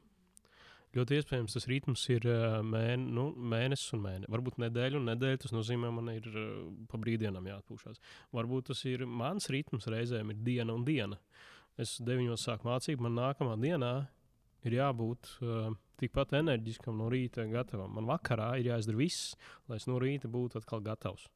[0.97, 4.33] Ļoti iespējams, tas ritms ir ā, mēne, nu, mēnesis un mēnesis.
[4.33, 5.41] Varbūt nedēļa un nedēļa.
[5.45, 6.45] Tas nozīmē, man ir ā,
[6.89, 8.01] pa brīvdienām jāatpūšas.
[8.37, 11.21] Varbūt tas ir mans ritms, reizēm ir diena un diena.
[11.79, 13.93] Es deviņos sāku mācību, man nākamā dienā
[14.67, 15.69] ir jābūt uh,
[16.01, 17.93] tikpat enerģiskam no rīta, gatavam.
[17.95, 19.35] Man vakarā ir jāizdara viss,
[19.71, 21.29] lai es no rīta būtu atkal gatavs.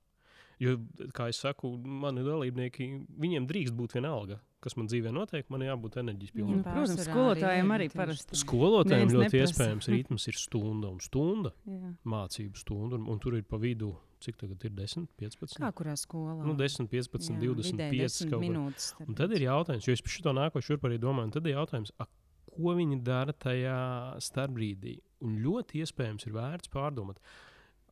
[0.62, 0.76] Jo,
[1.14, 2.88] kā jau saku, mani dalībnieki,
[3.22, 5.48] viņiem drīkst būt vienalga, kas man dzīvē notiek.
[5.52, 6.60] Man jābūt enerģijas pilnam.
[6.60, 8.38] Nu, protams, skolotājiem arī parasti.
[8.40, 9.50] Skolotājiem Neviens ļoti neprasa.
[9.50, 11.92] iespējams rītms ir stunda un stunda, Jā.
[12.14, 15.58] mācību stunda, un, un tur ir pa vidu, cik tagad ir 10, 15.
[15.62, 16.38] Kā kurā skolā?
[16.46, 18.90] Nu, 10, 15, Jā, 25 vidēji 10 kaut minūtes.
[19.06, 21.94] Un tad ir jautājums, jo es par šo nākošu šurp arī domāju, tad ir jautājums,
[21.98, 22.06] a,
[22.52, 23.78] ko viņi dara tajā
[24.22, 24.98] starpbrīdī.
[25.26, 27.18] Un ļoti iespējams ir vērts pārdomāt.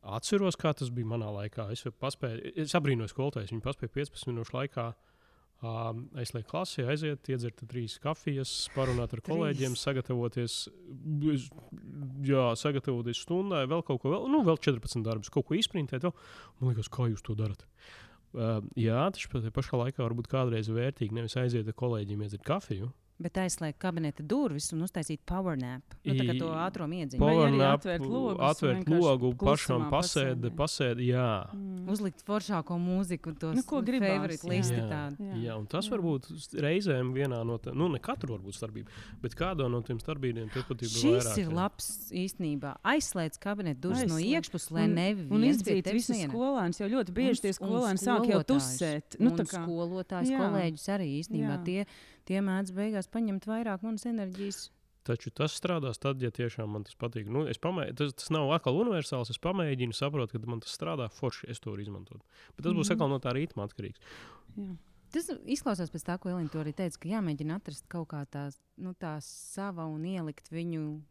[0.01, 1.67] Atceros, kā tas bija manā laikā.
[1.73, 3.51] Es, paspēju, es abrīnoju skolotājus.
[3.53, 4.87] Viņi paspēja 15 minūšu laikā
[5.61, 9.29] um, aizliegt klasē, aiziet, iedzert trīs kafijas, parunāt ar Trīs.
[9.29, 10.55] kolēģiem, sagatavoties,
[11.33, 11.49] es-
[12.25, 16.01] jā, sagatavoties stundai, vēl kaut ko, vēl, nu, vēl 14 darbus, kaut ko izprintēt.
[16.07, 16.13] vēl.
[16.59, 17.65] Man liekas, kā jūs to darat?
[18.33, 19.09] Uh, jā,
[19.43, 22.91] tajā pašā laikā varbūt kādreiz vērtīgi nevis aiziet ar kolēģiem, iedzert kafiju.
[23.21, 25.83] Bet aizslēgt kabineta durvis un uztaisīt power nap.
[26.03, 27.19] Nu, tā kā to I- ātruma iedziņu.
[27.21, 31.27] Vai Power arī nap, atvērt logus un atvērt logu, pašam pasēdi, pasēdi, jā.
[31.53, 31.87] Mm.
[31.93, 34.49] Uzlikt foršāko mūziku, tos Nu, ko gribās, favorite jā.
[34.49, 34.87] listi Jā.
[34.89, 35.17] tādu.
[35.29, 35.35] Jā.
[35.45, 35.91] Jā, un tas Jā.
[35.91, 36.29] var būt
[36.65, 38.87] reizēm vienā no tādiem, nu, ne katru varbūt starpību,
[39.21, 41.37] bet kādā no tiem starpībiem tur pat ir Šis vairāk.
[41.37, 42.75] ir labs īstenībā.
[42.83, 47.53] Aizslēdz kabineta durvis no iekšpuses, lai neviens Un izdzīt visus skolēnus, jo ļoti bieži tie
[47.53, 49.19] skolēni sāk jau tusēt.
[49.19, 50.39] Nu, un tā kā, skolotājs, Jā.
[50.41, 51.63] kolēģis arī īstenībā Jā.
[51.65, 51.85] tie,
[52.31, 54.69] tie mēdz beigās paņemt vairāk manas enerģijas.
[55.03, 57.25] Taču tas strādās tad, ja tiešām man tas patīk.
[57.33, 57.87] Nu, es pamē...
[57.97, 59.31] tas, tas nav atkal universāls.
[59.33, 61.49] Es pamēģinu, saprotu, ka man tas strādā forši.
[61.49, 62.21] Es to varu izmantot.
[62.55, 62.93] Bet tas būs Mhm.
[62.95, 63.97] atkal no tā ritma atkarīgs.
[64.57, 64.75] jā.
[65.11, 68.45] Tas izklausās pēc tā, ko Elīna arī teica, ka jāmēģina atrast kaut kā tā,
[68.77, 71.01] nu, tā sava un ielikt viņu.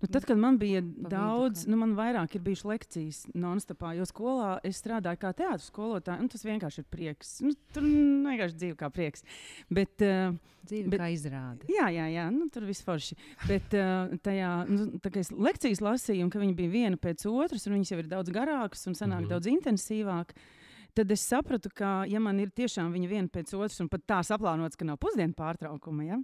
[0.00, 1.70] Nu, tad, kad man bija vidu daudz, kaut.
[1.70, 6.30] nu, man vairāk ir bijušas lekcijas non-stopā, jo skolā es strādāju kā teātris skolotāja, un
[6.32, 7.34] tas vienkārši ir prieks.
[7.44, 9.26] Nu, tur vienkārši dzīve kā prieks.
[9.68, 11.66] Bet, uh, Dzīve Bet- kā izrāda.
[11.72, 13.16] Jā, jā, jā nu, tur viss forši.
[13.48, 17.24] Bet uh, tajā nu, tā kā es lekcijas lasīju, un ka viņi bija viena pēc
[17.30, 19.30] otras, un viņas jau ir daudz garākas un sanāk mm -hmm.
[19.32, 20.34] daudz intensīvāk.
[20.94, 24.20] Tad es sapratu, ka, ja man ir tiešām viņa viena pēc otras, un pat tā
[24.22, 26.18] saplānots, ka nav pusdienu pārtraukuma, ja,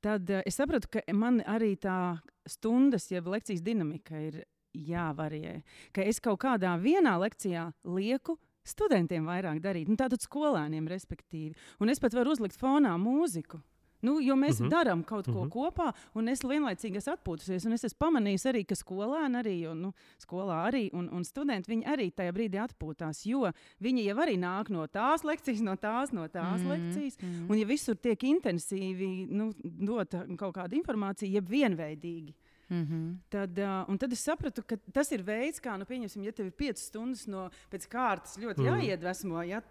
[0.00, 4.42] tad uh, es sapratu, ka man arī tā stundas, jeb lekcijas dinamika ir
[4.74, 5.62] jāvarie.
[5.94, 11.56] Ka es kaut kādā vienā lekcijā lieku studentiem vairāk darīt, nu, tātad skolēniem, respektīvi.
[11.80, 13.62] Un es pat varu uzlikt fonā mūziku.
[14.02, 14.68] Nu, jo mēs uh Mhm.
[14.68, 14.70] -huh.
[14.84, 15.48] darām kaut ko uh Mhm.
[15.50, 15.72] -huh.
[15.74, 17.66] kopā, un es vienlaicīgi esmu atpūtusies.
[17.66, 21.70] un Es esmu pamanījis arī, ka skolēni arī, jo, nu, skolā arī, un, un studenti
[21.72, 23.26] viņi arī tajā brīdī atpūtās.
[23.26, 26.68] Jo viņi jau arī nāk no tās lekcijas, no tās, no tās mm -hmm.
[26.68, 27.18] lekcijas.
[27.22, 27.50] mhm.
[27.50, 32.34] Un, ja visur tiek intensīvi nu, dota kaut kāda informācija, jeb vienveidīgi,
[32.70, 33.16] Mm -hmm.
[33.30, 36.46] Tad, uh, un tad es sapratu, ka tas ir veids, kā, nu, pieņemsim, ja tev
[36.46, 38.66] ir piecas stundas no pēc kārtas ļoti Mm.
[38.66, 39.42] jāiedvesmo.
[39.48, 39.62] Ja,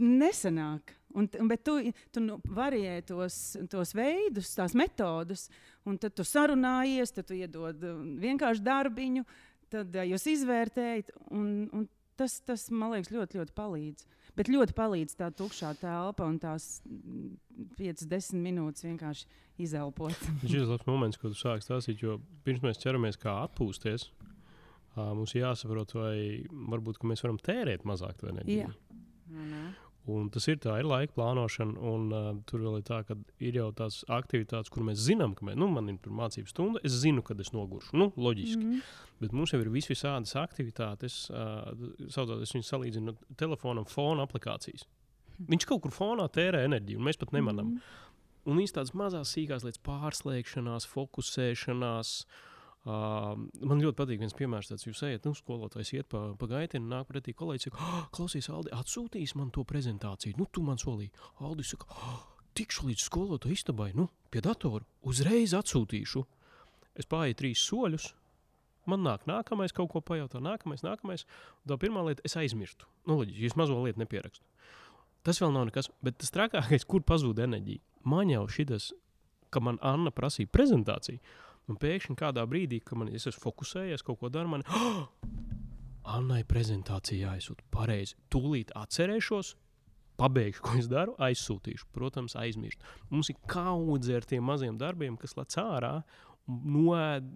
[0.00, 0.94] nesanāk.
[1.12, 1.76] Un, un, bet tu,
[2.12, 5.48] tu nu, variē tos, tos veidus, tās metodas,
[5.84, 9.26] un tad tu sarunājies, tad tu iedod uh, vienkārši darbiņu,
[9.72, 11.12] tad jūs izvērtējat.
[11.36, 11.84] Un, un
[12.16, 14.08] tas, tas, man liekas, ļoti, ļoti palīdz.
[14.38, 16.78] Bet ļoti palīdz tā tukšā telpa un tās
[17.76, 19.28] 5-10 minūtes vienkārši
[19.60, 20.16] izelpot.
[20.46, 24.08] Šis ir labs moments, kad tu sāki stāstīt, jo pirms mēs ķeramies kā atpūsties,
[24.96, 26.16] mums jāsaprot, vai
[26.48, 28.64] varbūt mēs varam tērēt mazāk to enerģiju.
[28.68, 28.72] Jā.
[30.10, 33.54] Un tas ir tā, ir laika plānošana, un uh, tur vēl ir tā, ka ir
[33.60, 37.22] jau tās aktivitātes, kur mēs zinām, ka mēs, nu, man ir mācību stunda, es zinu,
[37.22, 37.94] kad es noguršu.
[37.94, 38.58] Nu, loģiski.
[38.58, 38.78] Mm Mhm.
[38.80, 39.08] -hmm.
[39.22, 41.70] Bet mums jau ir vis visādas aktivitātes, uh,
[42.08, 44.84] saucot, es viņus salīdzinu ar telefonam, fona aplikācijas.
[45.38, 47.66] Viņš kaut kur fonā tērē enerģiju, un mēs pat nemanām.
[47.66, 47.78] Mhm.
[48.46, 52.24] Un īstenībā tādas mazas, sīkās lietas, pārslēgšanās, fokusēšanās.
[52.26, 52.51] Uh,
[52.84, 57.06] man ļoti patīk viens piemērs, tāds jūs ejat, nu, skolotājs iet pa, pa gaitienu, nāk
[57.10, 60.34] pretī kolēģis, saka, oh, klausies, Aldi, atsūtīs man to prezentāciju.
[60.40, 61.12] Nu, tu man solīji.
[61.46, 62.16] Aldi saka, oh,
[62.58, 66.24] tikšu līdz skolotāja istabai, nu, pie datora, uzreiz atsūtīšu.
[66.98, 68.10] Es pārēju trīs soļus.
[68.90, 71.22] Man nāk nākamais, kaut ko pajautā, nākamais, nākamais.
[71.70, 72.88] Tā pirmā lieta, es aizmirstu.
[73.06, 74.42] Nu, loģiski, es mazo lietu nepierakstu.
[75.22, 77.78] Tas vēl nav nekas, bet tas trakākais, kur pazūd enerģija.
[78.10, 78.90] Man jau šis,
[79.54, 81.22] ka man Anna prasīja prezentāciju,
[81.70, 85.06] un pēkšņi kādā brīdī, kad man es esmu fokusējies, kaut ko daru, man oh!
[86.12, 88.16] Annai prezentācija jāizsūta pareizi.
[88.34, 89.52] Tūlīt atcerēšos,
[90.18, 91.86] pabeigšu, ko es daru, aizsūtīšu.
[91.94, 92.82] Protams, aizmirst.
[93.12, 95.94] Mums ir kaudze ar tiem maziem darbiem, kas lec ārā.
[96.50, 97.28] Noēd,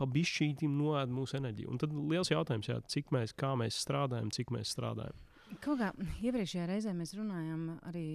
[0.00, 1.68] pa bišķītim noēd mūsu enerģiju.
[1.68, 5.20] Un tad liels jautājums, jā, cik mēs, kā mēs strādājam, cik mēs strādājam.
[5.60, 5.92] Kaut kā
[6.24, 8.06] iepriekšējā reizē mēs runājām arī.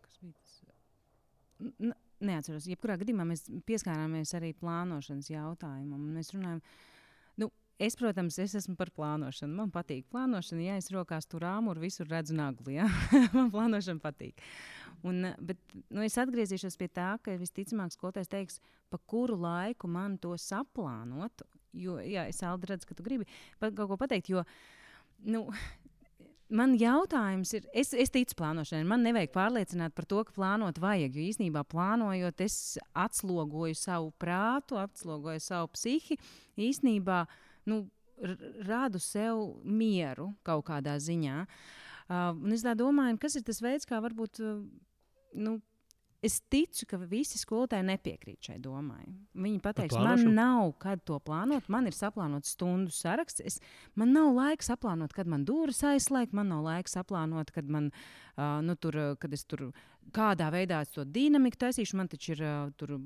[0.00, 1.98] Kas bija tas?
[2.24, 2.66] Neatceros.
[2.66, 6.00] Jebkurā gadījumā mēs pieskārāmies arī plānošanas jautājumam.
[6.16, 6.62] Mēs runājam,
[7.38, 9.54] nu, es, protams, es esmu par plānošanu.
[9.60, 10.64] Man patīk plānošana.
[10.64, 12.74] Ja es rokās tur āmuru, visur redzu naglu.
[12.74, 12.88] Ja?
[13.36, 14.42] Man plānošana patīk.
[15.06, 15.60] Un, bet
[15.92, 18.58] nu, es atgriezīšos pie tā, ka visticamāk skolotājs teiks,
[18.90, 21.44] pa kuru laiku man to saplānot.
[21.78, 23.28] Jo, jā, es Aldi redzu, ka tu gribi
[23.62, 24.32] pat kaut ko pateikt.
[24.32, 24.42] Jo,
[25.22, 25.44] nu,
[26.48, 28.86] Man jautājums ir, es, es ticu plānošanai.
[28.88, 31.18] Man nevajag pārliecināt par to, ka plānot vajag.
[31.18, 36.16] Jo īsnībā plānojot, es atslogoju savu prātu, atslogoju savu psihi.
[36.68, 37.20] Īsnībā
[37.68, 37.82] nu,
[38.64, 41.44] rādu sev mieru kaut kādā ziņā.
[42.08, 44.40] Uh, es domāju, kas ir tas veids, kā varbūt.
[44.40, 44.62] Uh,
[45.36, 45.58] nu,
[46.26, 49.04] Es ticu, ka visi skolotāji nepiekrīt šai domai.
[49.38, 51.68] Viņi pateiks, man nav kad to plānot.
[51.70, 53.44] Man ir saplānots stundu saraksts.
[53.46, 53.60] Es,
[53.94, 56.34] man nav laika saplānot, kad man durvis aizslēgt.
[56.34, 57.92] Man nav laika saplānot, kad, man,
[58.34, 59.68] uh, nu, tur, kad es tur
[60.10, 62.00] kādā veidā to dinamiku taisīšu.
[62.00, 62.98] Man taču ir uh,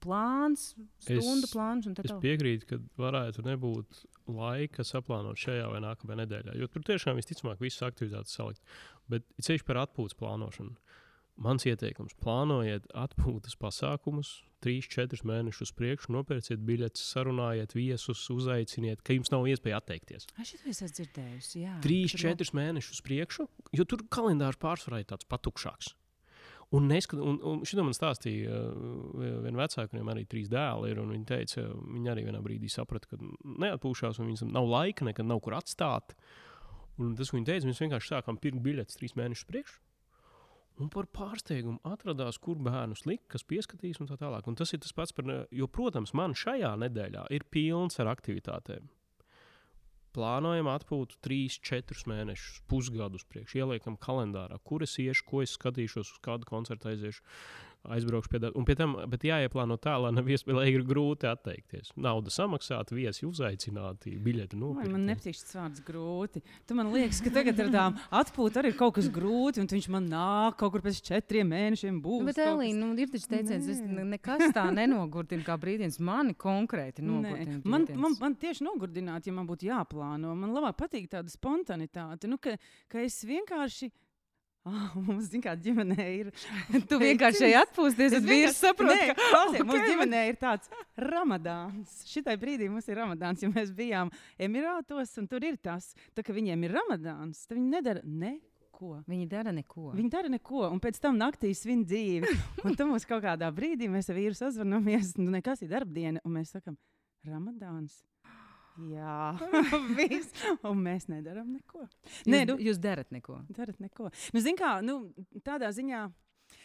[0.00, 0.70] plāns,
[1.04, 6.56] stundu Es- plāns Es piekrītu, ka varētu nebūt laika saplānot šajā vai nākamajā nedēļā.
[6.56, 8.64] Jo tur tiešām visticamāk visas aktivitātes salikt.
[9.12, 10.78] Bet ceļš par atpūtas plānošanu.
[11.34, 19.32] Mans ieteikums- plānojiet atpūtas pasākumus, 3-4 mēnešus priekšu, nopērciet biļetes, sarunājiet viesus, uzaiciniet, ka jums
[19.34, 20.28] nav iespēja atteikties.
[20.38, 21.64] Ai, šito es esmu dzirdējusi.
[21.64, 21.74] jā.
[21.84, 25.94] 3-4 mēnešus priekšu, jo tur kalendārs pārsvarā ir tāds patukšāks.
[26.74, 31.00] Un, neskat, un, un šito man stāstīja uh, viena vecāka, viņam arī trīs dēli ir.
[31.02, 35.28] un Viņa teica, viņa arī vienā brīdī saprata, ka neatpūšās, un viņam nav laika, nekad
[35.28, 36.16] nav kur atstāt.
[36.98, 39.76] Un tas, ko viņa teica, mēs vienkārši sākām pirkt biļetes trīs mēnešus priekš.
[40.82, 44.48] Un par pārsteigumu atradās, kur bērnus likt, kas pieskatīs un tā tālāk.
[44.50, 48.90] Un tas ir tas pats, par, jo, protams, man šajā nedēļā ir pilns ar aktivitātēm.
[50.14, 56.12] plānojam atpūtu 3, 4 mēnešus, pusgadus priekš, ieliekam kalendārā, kur es iešu, ko es skatīšos,
[56.14, 57.22] uz kādu koncertu aiziešu
[57.84, 58.52] aizbraukšu pie tāda.
[58.58, 61.92] Un pie tam, bet jāieplāno tā, lai nav iespējams grūti atteikties.
[62.00, 64.92] Nauda samaksāta, viesi uzaicināti, biļeti nopirkt.
[64.94, 66.42] Man nepatīk šis vārds grūti.
[66.68, 69.88] Tu man liekas, ka tagad ar tām atpūtām arī ir kaut kas grūti, un viņš
[69.92, 72.28] man nāk kaut kur pēc četriem mēnešiem būs.
[72.30, 76.00] Bet, Elīna, nu, ir taču teiciens, es nekas tā nenogurdinu kā brīdienis.
[76.04, 77.60] Mani konkrēti nogurdina.
[77.64, 80.34] Man, man, man tieši nogurdināt, ja man būtu jāplāno.
[80.38, 82.56] Man labāk patīk tāda spontanitāte, nu, ka,
[82.92, 83.90] ka es vienkārši
[84.64, 86.28] Oh, mums, zināmā mērā, ģimenē ir.
[86.88, 91.98] tu vienkārši šeit atpūsties, tad vīrs saprot, ka okay, mums ģimenē ir tāds ramadāns.
[92.08, 96.32] Šitai brīdī mums ir ramadāns, jo mēs bijām Emirātos, un tur ir tas, tā, ka
[96.32, 99.02] viņiem ir ramadāns, tad viņi nedara neko.
[99.04, 99.90] Viņi dara neko.
[99.94, 102.32] Viņi dara neko, un pēc tam naktī svin dzīvi.
[102.64, 106.40] Un tam mums kaut kādā brīdī mēs ar vīru sazvanamies, nu nekas ir darbdiena, un
[106.40, 106.80] mēs sakam,
[107.28, 108.00] ramadāns.
[108.90, 109.36] Jā,
[109.98, 110.44] viss.
[110.66, 111.86] Un mēs nedarām neko.
[112.26, 113.38] Nē, jūs, nu, jūs darat neko.
[113.54, 114.10] Darat neko.
[114.34, 114.98] Nu, zin kā, nu,
[115.46, 116.08] tādā ziņā.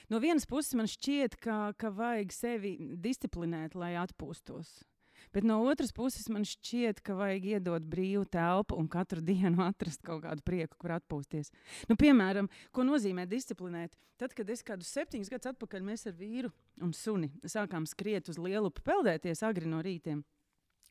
[0.09, 4.79] No vienas puses man šķiet, ka, ka vajag sevi disciplinēt, lai atpūstos.
[5.33, 10.01] Bet no otras puses man šķiet, ka vajag iedot brīvu telpu un katru dienu atrast
[10.05, 11.53] kaut kādu prieku, kur atpūsties.
[11.91, 13.93] Nu, piemēram, ko nozīmē disciplinēt?
[14.19, 16.49] Tad, kad es kādus septiņus gadus atpakaļ mēs ar vīru
[16.83, 20.25] un suni sākām skriet uz lielu peldēties agri no rītiem.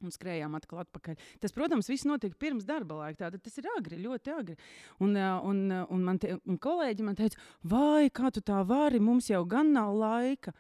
[0.05, 1.17] Un skrējām atkal atpakaļ.
[1.43, 3.25] Tas, protams, viss notika pirms darba laika.
[3.25, 4.55] Tātad tas ir agri, ļoti agri.
[5.03, 9.31] Un, un, un, man te, un kolēģi man teica, vai kā tu tā vari, mums
[9.33, 10.55] jau gan nav laika.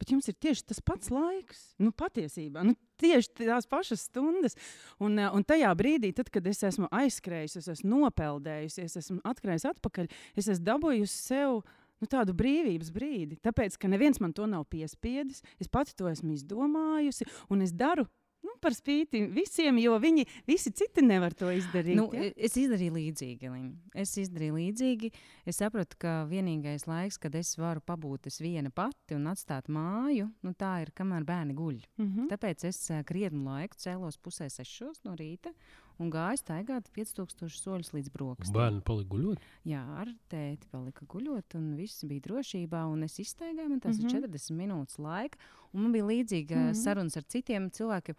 [0.00, 1.60] Bet jums ir tieši tas pats laiks.
[1.78, 4.56] Nu, patiesībā, nu, tieši tās pašas stundas.
[4.98, 9.68] Un, un tajā brīdī, tad, kad es esmu aizskrējusi, es esmu nopeldējusi, es esmu atkrājusi
[9.74, 10.08] atpakaļ,
[10.40, 11.60] es esmu dabūjusi sev
[12.00, 13.38] nu, tādu brīvības brīdi.
[13.44, 18.08] Tāpēc, ka neviens man to nav piespiedis, es pati to esmu izdomājusi, un es daru
[18.46, 21.96] Nu, par spīti visiem, jo viņi visi citi nevar to izdarīt.
[21.98, 22.30] Nu, ja?
[22.36, 23.50] Es izdarīju līdzīgi.
[23.52, 23.66] Liņ.
[24.00, 25.10] Es izdarīju līdzīgi.
[25.48, 30.30] Es sapratu, ka vienīgais laiks, kad es varu pabūt es viena pati un atstāt māju,
[30.46, 31.82] nu, tā ir kamēr bērni guļ.
[32.00, 32.32] Mm -hmm.
[32.32, 35.52] Tāpēc es uh, krietnu laiku cēlos pusē sešos no rīta
[36.00, 38.56] un gāju staigāt 5000 soļus līdz brokastiem.
[38.56, 39.48] Bērni palika guļot?
[39.68, 42.84] Jā, ar tēti palika guļot, un viss bija drošībā.
[43.06, 44.16] Es izstaigāju, man tas mm -hmm.
[44.16, 45.38] ir 40 minūtes laika,
[45.72, 46.82] un man bija līdzīga mm -hmm.
[46.82, 48.16] sarunas ar citiem cilvēkiem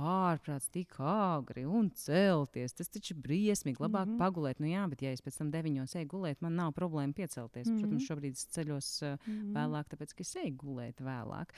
[0.00, 2.74] ārprāts, tik agri un celties.
[2.76, 3.80] Tas taču ir briesmīgi.
[3.82, 4.18] Labāk mm -hmm.
[4.18, 4.60] pagulēt.
[4.60, 7.66] Nu, jā, bet ja es pēc tam deviņos eju gulēt, man nav problēma piecelties.
[7.66, 7.80] Mm -hmm.
[7.80, 9.52] Protams, šobrīd es ceļos uh, mm -hmm.
[9.56, 11.52] vēlāk, tāpēc ka es eju gulēt vēlāk.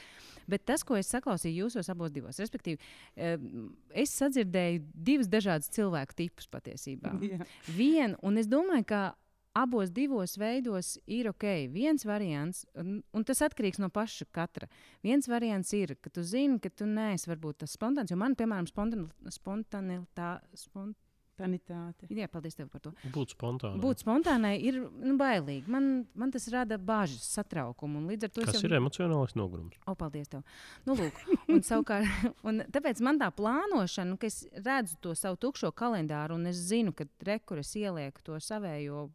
[0.48, 6.14] Bet tas, ko es saklausīju jūsos abos divos, respektīvi, uh, es sadzirdēju divus dažādus cilvēku
[6.14, 7.14] tipus patiesībā.
[7.24, 7.46] Yeah.
[7.76, 9.14] Vienu, un es domāju, ka
[9.54, 11.46] abos divos veidos ir ok.
[11.72, 14.68] Viens variants, un, un tas atkarīgs no paša katra.
[15.06, 18.68] Viens variants ir, ka tu zini, ka tu neesi varbūt tas spontāns, jo man, piemēram,
[18.68, 20.62] spontanitāte.
[20.64, 20.98] Spont
[21.34, 22.06] Spontanitāte.
[22.14, 22.92] Jā, paldies tev par to.
[23.10, 23.80] Būt spontānai.
[23.82, 25.66] Būt spontānai ir nu, bailīgi.
[25.72, 28.04] Man, man tas rada bažas, satraukumu.
[28.36, 28.60] Kas jau...
[28.68, 29.74] ir emocionāls nogurums?
[29.90, 30.44] O, paldies tev.
[30.86, 31.18] Nu, lūk,
[31.50, 32.06] un savukārt,
[32.46, 36.94] un tāpēc man tā plānošana, ka es redzu to savu tukšo kalendāru un es zinu,
[36.94, 39.08] ka rekur es ielieku to savējo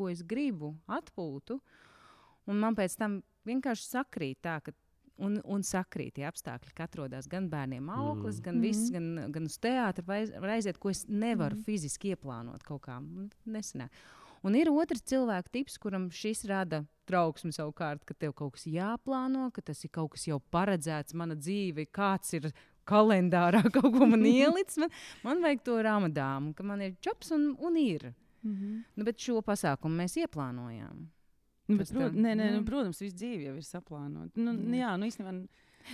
[0.00, 1.60] ko es gribu, atpūtu.
[2.50, 4.72] Un man pēc tam vienkārši sakrīt tā, ka
[5.20, 8.46] un, un sakrīt tie apstākļi, ka atrodas gan bērniem auglis, mm.
[8.46, 11.66] gan viss, gan, gan uz teātru var aiziet, ko es nevaru mm.
[11.68, 12.98] fiziski ieplānot kaut kā
[13.44, 13.90] nesenā.
[14.46, 19.50] Un ir otrs cilvēku tips, kuram šis rada trauksmi savukārt, ka tev kaut kas jāplāno,
[19.52, 22.48] ka tas ir kaut kas jau paredzēts, mana dzīve, kāds ir
[22.88, 24.80] kalendārā, kaut ko man ielicis.
[24.80, 24.94] Man,
[25.26, 28.10] man vajag to ramadānu, ka man ir čops un, un ir.
[28.42, 28.82] Mm -hmm.
[28.96, 31.08] nu, bet šo pasākumu mēs ieplānojām.
[31.70, 34.32] Nu, bet, prot, nē, nē, nu, protams, viss dzīve jau ir saplānota.
[34.34, 34.74] Nu, mm.
[34.74, 35.34] Jā, nu īstenībā.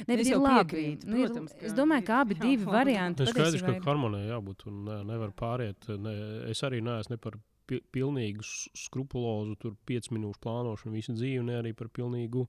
[0.09, 1.09] Ne, es jau piekrītu.
[1.09, 3.29] Nu, protams, ir, es domāju, ka abi divi jā, varianti ir.
[3.29, 5.89] Skaidrs, ka harmonijai jābūt un ne, nevar pāriet.
[6.01, 6.15] Ne,
[6.51, 8.47] es arī neesmu ne par pi pilnīgu
[8.79, 12.47] skrupulozu, tur 5 minūšu plānošanu visu dzīvi, ne arī par pilnīgu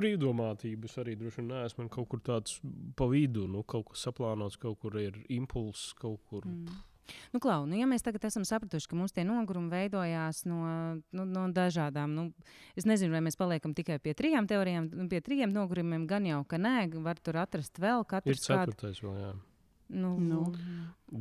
[0.00, 0.90] brīvdomātību.
[0.90, 2.58] Es arī droši vien neesmu kaut kur tāds
[2.96, 6.46] pa vidu, nu, kaut kas saplānots, kaut kur ir impulss, kaut kur.
[6.48, 6.82] Mm.
[7.34, 10.60] Nu, Klau, nu, ja mēs tagad esam sapratuši, ka mums tie nogurumi veidojās no,
[11.16, 12.28] nu, no dažādām, nu,
[12.78, 16.42] es nezinu, vai mēs paliekam tikai pie trijām teorijām, nu, pie trijiem nogurumiem, gan jau,
[16.48, 18.34] ka nē, var tur atrast vēl katru.
[18.34, 19.34] Ir ceturtais vēl, jā.
[19.86, 20.42] Nu, nu.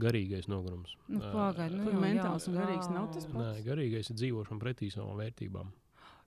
[0.01, 0.95] Garīgais nogurums.
[1.05, 3.37] Nu, pagaid, nu, mentāls un garīgs nav tas pats.
[3.37, 5.69] Nē, garīgais ir dzīvošana pretī savām vērtībām.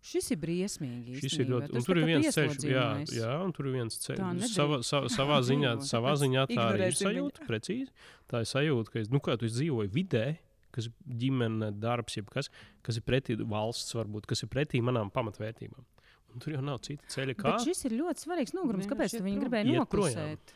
[0.04, 1.18] Šis ir briesmīgi.
[1.18, 1.72] Šis ir ļoti.
[1.74, 4.44] Un tur ir viens ceļš, jā, jā, un tur ir viens ceļš.
[4.52, 7.46] Sava, sava, savā ziņā, savā ziņā tā arī ir sajūta.
[7.48, 7.90] Precīzi.
[8.30, 10.26] Tā ir sajūta, ka es, nu, kā tu dzīvoju vidē,
[10.74, 12.50] kas ir ģimene, darbs, kas,
[12.86, 15.86] kas ir pretī valsts, varbūt, kas ir pretī manām pamatvērtībām.
[16.28, 17.56] Un tur jau nav cita ceļa, kā.
[17.56, 18.86] Bet šis ir ļoti svarīgs nogurums.
[18.88, 20.54] Kāpēc viņi gribēja noklusēt?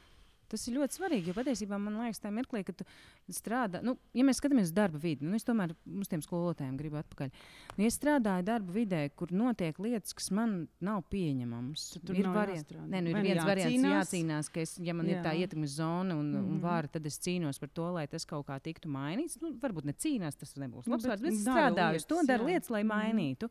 [0.52, 2.84] Tas ir ļoti svarīgi, jo patiesībā man liekas, tā mirklī, kad tu
[3.32, 6.98] strādā, nu, ja mēs skatāmies uz darba vidi, nu, es tomēr uz tiem skolotājiem gribu
[7.00, 7.30] atpakaļ.
[7.78, 12.84] Nu, ja strādāju darba vidē, kur notiek lietas, kas man nav pieņemamas, Tur ir jāstrādā.
[12.92, 13.96] Nē, nu, ir nu viens variants, jācīnās?
[13.96, 15.16] jācīnās, ka es, ja man Jā.
[15.16, 16.50] ir tā ietekmes zona un, mm -hmm.
[16.52, 19.40] un vara, tad es cīnos par to, lai tas kaut kā tiktu mainīts.
[19.40, 22.20] Nu, varbūt ne cīnās, tas nebūs Nu, labs bet vārds, bet es strādāju uz to,
[22.26, 22.92] daru lietas, lai Mhm.
[22.92, 23.48] mainītu.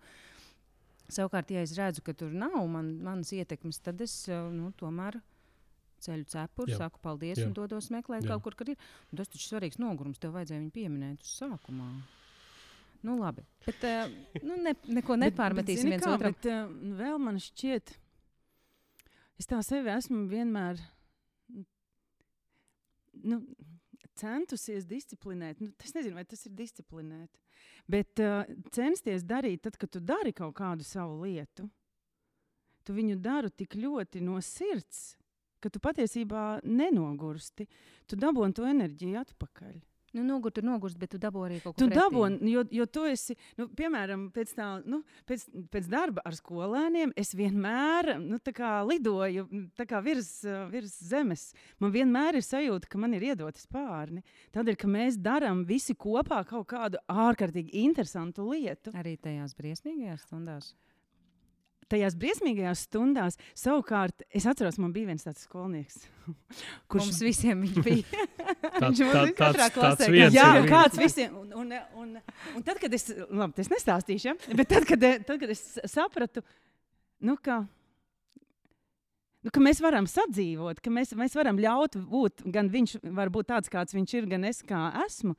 [1.11, 5.19] Savukārt, ja es redzu, ka tur nav man, manas ietekmes, tad es eh, nu, tomēr
[6.05, 6.83] ceļu cepuri, Jā.
[6.83, 7.47] saku paldies Jā.
[7.47, 8.33] un dodos meklēt Jā.
[8.33, 8.89] kaut kur, kur ir.
[9.11, 11.89] Un tas taču ir svarīgs nogurums, tev vajadzēja viņu pieminēt uz sākumā.
[13.01, 13.43] Nu, labi.
[13.65, 14.11] Bet uh,
[14.45, 16.35] nu, ne, neko nepārmetīsim zini viens kā, otram.
[16.35, 17.95] Bet, uh, vēl man šķiet,
[19.41, 20.81] es tā sevi esmu vienmēr
[23.25, 23.41] nu,
[24.21, 25.61] centusies disciplinēt.
[25.63, 27.41] Nu, es nezinu, vai tas ir disciplinēt.
[27.89, 31.65] Bet uh, censties darīt, tad, kad tu dari kaut kādu savu lietu,
[32.85, 35.15] tu viņu dari tik ļoti no sirds,
[35.61, 37.69] ka tu patiesībā nenogursti.
[38.09, 39.79] Tu dabūji to enerģiju atpakaļ.
[40.11, 41.95] Nu, nogurt, ir nogurst, bet tu dabū arī kaut ko Tu pretī.
[42.01, 44.97] dabūji, jo, jo tu esi, nu, piemēram, pēc, tā, nu,
[45.29, 49.45] pēc, pēc darba ar skolēniem, es vienmēr nu, tā kā lidoju
[49.87, 50.33] kā virs,
[50.73, 51.45] virs zemes.
[51.79, 54.25] Man vienmēr ir sajūta, ka man ir iedotas pārni.
[54.51, 58.91] Tādēļ, ka mēs darām visi kopā kaut kādu ārkārtīgi interesantu lietu.
[58.91, 60.73] Arī tajās briesmīgajās stundās.
[61.91, 66.05] Tajās briesmīgajās stundās, savukārt, es atceros, man bija viens tāds skolnieks,
[66.91, 68.27] Kurš mums visiem viņš bija?
[68.77, 70.69] Viņš mums bija katrā tāds, klasē, viens Jā, bijis.
[70.71, 71.35] kāds visiem.
[71.41, 72.15] Un, un, un,
[72.55, 74.55] un tad, kad es, labi, tas nestāstīšu, ja?
[74.57, 76.45] bet tad, kad, tad, kad es sapratu,
[77.27, 77.61] nu, ka,
[79.43, 83.51] nu, ka mēs varam sadzīvot, ka mēs, mēs varam ļaut būt, gan viņš var būt
[83.51, 85.35] tāds, kāds viņš ir, gan es kā esmu,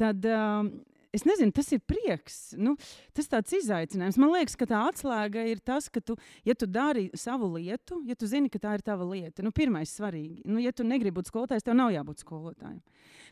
[0.00, 0.74] tad um,
[1.16, 2.38] es nezinu, tas ir prieks.
[2.60, 2.74] Nu,
[3.16, 4.18] tas tāds izaicinājums.
[4.20, 8.16] Man liekas, ka tā atslēga ir tas, ka, tu, ja tu dari savu lietu, ja
[8.18, 10.42] tu zini, ka tā ir tava lieta, nu, pirmais svarīgi.
[10.48, 12.82] Nu, ja tu negribi būt skolotājs, tev nav jābūt skolotājam.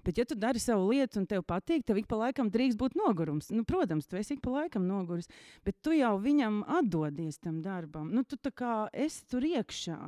[0.05, 2.97] Bet, ja tu dari savu lietu un tev patīk, tev ik pa laikam drīkst būt
[3.01, 3.49] nogurums.
[3.55, 5.31] Nu, protams, tu esi ik pa laikam noguris,
[5.65, 8.11] bet tu jau viņam atdodies tam darbam.
[8.13, 10.01] Nu, tu kā esi tur iekšā.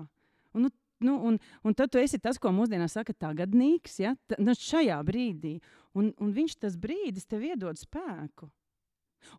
[0.56, 0.72] Un, nu,
[1.04, 3.98] nu, un, un tad tu esi tas, ko mūsdienās saka, tagadnīgs.
[4.04, 4.14] Ja?
[4.30, 5.58] Ta, nu, šajā brīdī.
[5.96, 8.50] Un, un viņš tas brīdis tev iedod spēku.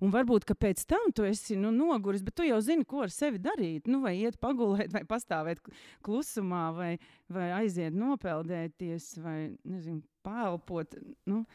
[0.04, 3.40] Un varbūt, pēc tam tu esi nu, noguris, bet tu jau zini, ko ar sevi
[3.40, 3.86] darīt.
[3.88, 6.92] Nu, vai iet pagulēt, vai pastāvēt kl- klusumā, vai,
[7.32, 10.98] vai aiziet nopeldēties, vai nezinu, pāelpot.
[11.30, 11.46] Nu,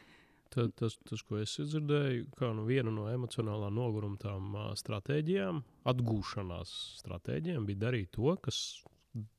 [0.53, 6.73] Ta- Tas, tas, ko es dzirdēju, kā nu viena no emocionālā noguruma tām stratēģijām, atgūšanās
[6.99, 8.59] stratēģijām, bija darīt to, kas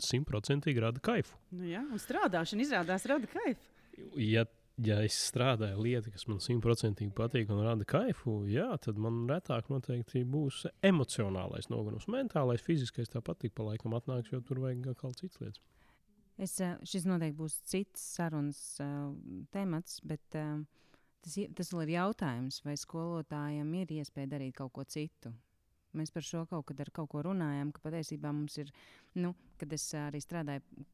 [0.02, 1.38] simtprocentīgi rada kaifu.
[1.54, 3.72] nu, jā, un strādāšana izrādās rada kaifu.
[4.18, 4.44] Ja,
[4.82, 9.70] ja es strādāju lietu, kas man simtprocentīgi patīk un rada kaifu, jā, tad man retāk
[9.72, 12.08] noteikti būs emocionālais nogurums.
[12.10, 15.64] Mentālais, fiziskais tāpat tik pa laikam atnāks, jo tur vajag kaut kādas citas lietas.
[16.34, 19.12] Es, eh, šis noteikti būs cits sarunas uh,
[19.54, 20.58] temats, bet uh,
[21.22, 25.30] tas, tas vēl ir jautājums, vai skolotājiem ir iespēja darīt kaut ko citu.
[25.94, 28.72] Mēs par šo kaut kad ar kaut ko runājām, ka patiesībā mums ir,
[29.18, 30.84] nu, kad es arī strādāju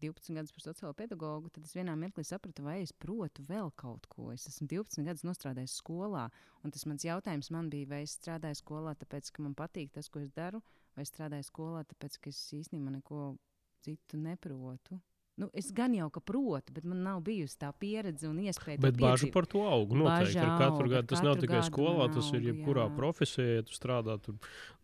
[0.00, 4.06] 12 gadus par sociālo pedagogu, tad es vienā mirklī sapratu, vai es protu vēl kaut
[4.12, 4.28] ko.
[4.34, 6.26] Es esmu 12 gadus strādājis skolā,
[6.64, 10.10] un tas mans jautājums man bija, vai es strādāju skolā, tāpēc, ka man patīk tas,
[10.12, 10.60] ko es daru,
[10.96, 13.22] vai es strādāju skolā, tāpēc, ka es īstenībā neko
[13.86, 15.00] citu neprotu.
[15.36, 18.80] Nu, es gan jau ka protu, bet man nav bijusi tā pieredze un iespēja.
[18.80, 19.32] Bet piedzīvot.
[19.34, 19.90] par to aug.
[19.92, 21.10] Noteikti ar katru gadu.
[21.12, 22.92] Tas nav katru tikai gadu skolā, tas ir jebkurā jā.
[22.96, 23.58] profesijā.
[23.58, 24.38] Ja tu strādā tur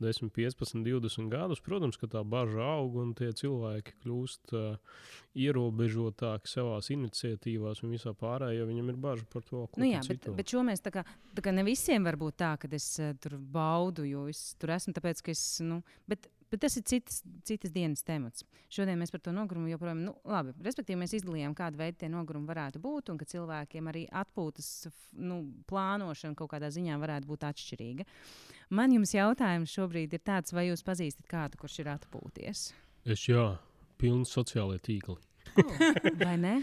[0.05, 5.01] 10, 15, 20 gadus, protams, ka tā bažas aug un tie cilvēki kļūst uh,
[5.47, 10.05] ierobežotāki savā iniciatīvās un visā pārējā, jo viņam ir bažas par to, ko Nu, jā,
[10.05, 10.37] bet, citu.
[10.37, 13.17] bet šo mēs tā kā, tā kā ne visiem var būt tā, ka es uh,
[13.17, 15.47] tur baudu, jo es tur esmu, tāpēc ka es.
[15.65, 18.45] Nu, bet, bet tas ir citas, citas dienas temats.
[18.73, 22.49] Šodien mēs par to nogurumu joprojām, nu, labi, respektīvi, mēs izdalījām, kāda veida tie nogurumi
[22.49, 24.71] varētu būt, un ka cilvēkiem arī atpūtas
[25.19, 28.09] nu, plānošana kaut kādā ziņā varētu būt atšķirīga.
[28.73, 32.71] Man jums jautājums šobrīd ir tāds, vai jūs pazīstat kādu, kurš ir atpūties?
[33.05, 33.51] Es jā,
[34.01, 35.19] pilns sociālai tīkli.
[35.59, 35.73] Oh,
[36.23, 36.55] vai ne?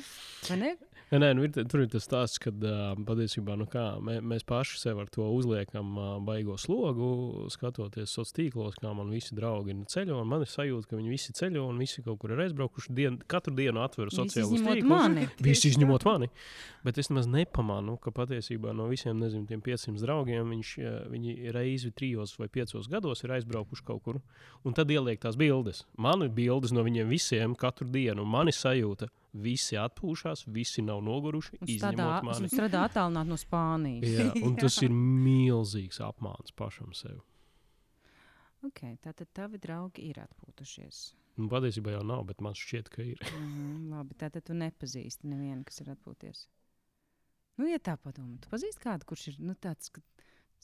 [0.47, 0.71] Vai ne?
[1.09, 4.43] Nē, nē nu ir, tur ir tas stāsts, ka uh, patiesībā nu kā, mē, mēs
[4.45, 9.73] paši sev ar to uzliekam uh, baigo slogu, skatoties sociālos tīklos, kā man visi draugi
[9.73, 10.19] ir ceļo.
[10.29, 12.93] Man ir sajūta, ka viņi visi ceļo un visi kaut kur ir aizbraukuši.
[12.93, 14.85] Dien, katru dienu atveru sociālos tīklus.
[14.89, 15.25] mani.
[15.49, 16.29] Visi izņemot mani.
[16.85, 20.73] Bet es nemaz nepamanu, ka patiesībā no visiem nezinu, tiem 500 draugiem viņš,
[21.09, 24.21] viņi reizi trijos vai piecos gados ir aizbraukuši kaut kur.
[24.61, 25.85] Un tad ieliek tās bildes.
[25.97, 28.27] Man ir bildes no viņiem visiem katru dienu.
[28.29, 31.59] Man ir sajūta, visi atpūšas, visi nav noguruši.
[31.65, 34.09] Uz tādā attālināti no Spānijas.
[34.09, 37.21] Jā, un tas ir milzīgs apmāns pašam sev.
[38.69, 41.03] Okay, tātad tavi draugi ir atpūtušies.
[41.39, 43.21] Nu, patiesībā jau nav, bet man šķiet, ka ir.
[43.29, 46.47] Mhm, labi, tātad tu nepazīsti nevienu, kas ir atpūties.
[47.59, 50.03] Nu, ja tā padomā, tu pazīsti kādu, kurš ir nu, tāds ka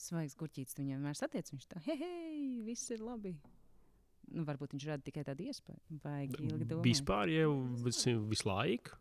[0.00, 2.36] svaigs gurķītis, viņam vienmēr satiec, viņš tā, hei, hei,
[2.66, 3.32] viss ir labi.
[4.28, 5.78] Nu, varbūt viņš rada tikai tādu iespēju.
[6.02, 6.82] Vajag ilgi domāt.
[6.84, 7.52] Vispār jau
[7.84, 8.96] vis, visu laiku.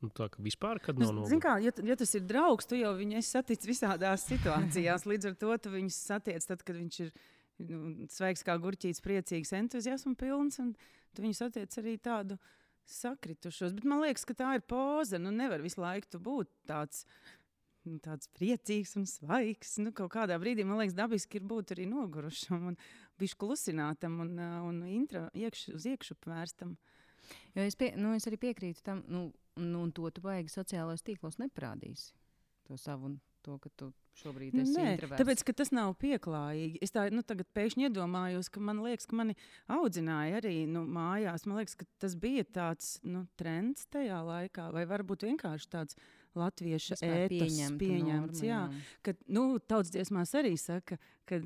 [0.00, 1.42] Nu, tā kā vispār, kad Nu, nav noguris.
[1.44, 5.04] kā, ja, tu- ja tas ir draugs, tu jau viņu saticis visādās situācijās.
[5.04, 7.12] Līdz ar to tu viņu satiec tad, kad viņš ir
[7.68, 10.58] nu, sveiks kā gurķītis, priecīgs, entuziasma pilns.
[10.58, 10.74] un
[11.12, 12.38] Tu viņu satiec arī tādu
[12.86, 13.74] sakritušos.
[13.74, 15.18] Bet man liekas, ka tā ir poza.
[15.18, 17.04] Nu, nevar visu laiku tu būt tāds.
[17.84, 19.78] nu, Tāds priecīgs un svaigs.
[19.78, 22.76] Nu, kaut kādā brīdī man liekas, dabiski ir būt arī nogurušam, un
[23.20, 24.34] viņš klusinātam un,
[24.66, 26.76] un intra, iekš, uz iekšā vērstam.
[27.54, 29.28] Jo es, pie, nu, es arī piekrītu tam, nu,
[29.60, 32.12] nu, un to tu baigi sociālajos tīklos neparādīsi.
[32.66, 33.90] To savu, un to, ka tu
[34.20, 35.20] šobrīd esi Nē, introverts.
[35.22, 36.80] tāpēc, ka tas nav pieklājīgi.
[36.84, 39.36] Es tā nu, tagad pēkšņi iedomājos, ka man liekas, ka mani
[39.72, 41.46] audzināja arī nu, mājās.
[41.48, 45.98] Man liekas, ka tas bija tāds nu, trends tajā laikā, vai varbūt vienkārši tāds
[46.38, 48.42] latviešu pieņemta pieņemts.
[48.42, 48.98] norma, Jā, jā.
[49.06, 51.40] ka nu, tautas dziesmās arī saka, ka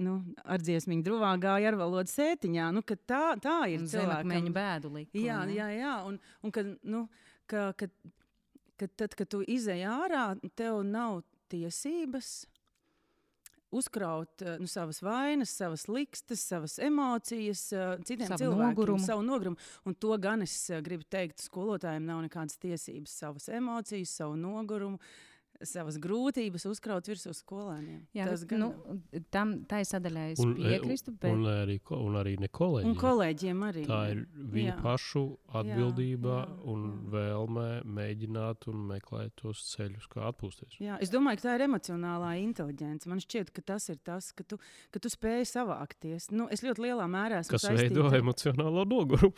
[0.00, 0.14] nu,
[0.44, 2.70] ar dziesmiņu drūvā gāja ar valodu sētiņā.
[2.76, 5.26] Nu, tā, tā ir zemakmeņu bēdu likumi.
[5.26, 5.96] Jā, jā, jā.
[6.08, 7.04] Un, un kad, nu,
[7.50, 7.90] ka, ka,
[8.80, 11.22] ka tad, kad tu izej ārā, tev nav
[11.52, 12.46] tiesības
[13.70, 19.06] uzkraut eh, nu, savas vainas, savas likstas, savas emocijas eh, citiem Savu cilvēkiem, nogurumu.
[19.06, 19.56] savu nogurumu.
[19.84, 24.98] Un to gan es eh, gribu teikt, skolotājiem nav nekādas tiesības savas emocijas, savu nogurumu.
[25.62, 28.06] Savas grūtības uzkraut virsū skolēniem.
[28.16, 28.68] Jā, Tas gan nu,
[29.30, 31.12] tam, tā ir sadaļā, es Un, e, piekrīstu.
[31.20, 32.86] Bet, Un arī, ko- un arī ne kolēģi.
[32.88, 33.84] un kolēģiem arī.
[33.86, 34.78] Tā ir viņu Jā.
[34.82, 37.10] pašu atbildība jā, un jā.
[37.12, 40.78] vēlme mēģināt un meklēt tos ceļus, kā atpūsties.
[40.80, 43.06] Jā, es domāju, ka tā ir emocionālā inteligence.
[43.06, 44.56] Man šķiet, ka tas ir tas, ka tu,
[44.90, 46.30] ka tu spēj savākties.
[46.32, 49.36] Nu, es ļoti lielā mērā esmu Kas veido saistīta- emocionālo nogurumu.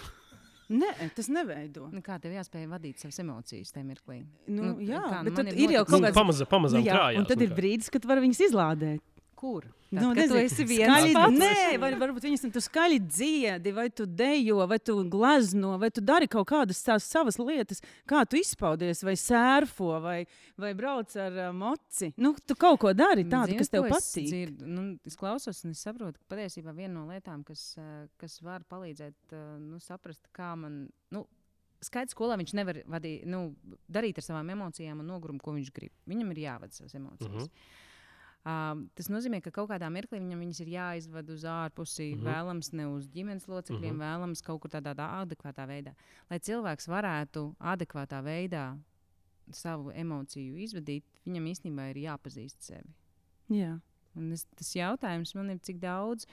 [0.71, 1.89] Nē, tas neveido.
[1.93, 4.23] nu, kā tev jāspēj vadīt savas emocijas tajā mirklī?
[4.47, 6.87] Nu, Nu, jā, kā, nu, bet ir ir jau kaut Nu, kāds pamazām, pamazām Nu,
[6.87, 7.19] jā, krājās.
[7.19, 7.57] un tad nu ir kā.
[7.57, 9.01] brīdis, kad var viņus izlādēt.
[9.43, 9.65] Kur?
[9.91, 11.35] Nu, Tad, tu nezinu, esi viens Skaļi, pats?
[11.35, 16.05] nē, vai varbūt viņas tu skaļi dziedi, vai tu dejo, vai tu glazno, vai tu
[16.05, 20.21] dari kaut kādas tās savas lietas, kā tu izpaudies, vai sērfo, vai,
[20.63, 22.13] vai brauc ar uh, moci.
[22.23, 24.31] Nu, tu kaut ko dari tādu, Zini, kas tev ko es patīk.
[24.31, 24.71] dzirdu?
[24.79, 28.63] Nu, es klausos, un es saprotu, ka patiesībā viena no lietām, kas, eh, kas var
[28.71, 30.85] palīdzēt eh, nu, saprast, kā man.
[31.11, 31.27] Nu,
[31.83, 33.49] Skaidrs, skolā viņš nevar vadīt, nu,
[33.91, 35.99] darīt ar savām emocijām un nogurumu, ko viņš grib.
[36.07, 37.33] Viņam ir jāvada savas emocijas.
[37.35, 37.49] Mhm.
[37.51, 37.81] Uh
[38.45, 42.27] uh, tas nozīmē, ka kaut kādā mirklī viņam viņas ir jāizved uz ārpusi, uh Mhm.
[42.27, 42.33] -huh.
[42.33, 44.01] vēlams ne uz ģimenes locekļiem, uh Mhm.
[44.03, 44.21] -huh.
[44.21, 45.95] vēlams kaut kur tādā tā adekvātā veidā.
[46.31, 48.79] Lai cilvēks varētu adekvātā veidā
[49.51, 52.95] savu emociju izvadīt, viņam īstenībā ir jāpazīst sevi.
[53.51, 53.81] Jā.
[54.15, 56.27] Un es, tas jautājums man ir, cik daudz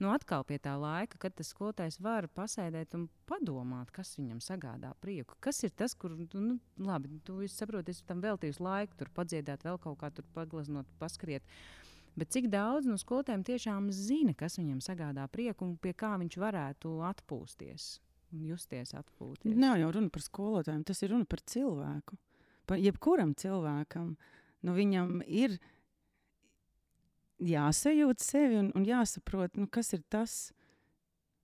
[0.00, 4.94] nu, atkal pie tā laika, kad tas skolotājs var pasēdēt un padomāt, kas viņam sagādā
[5.00, 5.36] prieku.
[5.44, 9.64] Kas ir tas, kur, tu, nu, labi, tu saproti, es tam veltīju laiku, tur padziedāt,
[9.66, 11.46] vēl kaut kā tur paglaznot, paskriet.
[12.18, 16.38] Bet cik daudz no skolotājiem tiešām zina, kas viņam sagādā prieku un pie kā viņš
[16.42, 17.90] varētu atpūsties
[18.34, 19.54] un justies atpūties?
[19.58, 22.18] Nav jau runa par skolotājiem, tas ir runa par cilvēku.
[22.70, 24.14] Par jebkuram cilvēkam.
[24.66, 25.56] Nu, viņam ir
[27.40, 30.38] jāsajūt sevi un, un jāsaprot, nu, kas ir tas,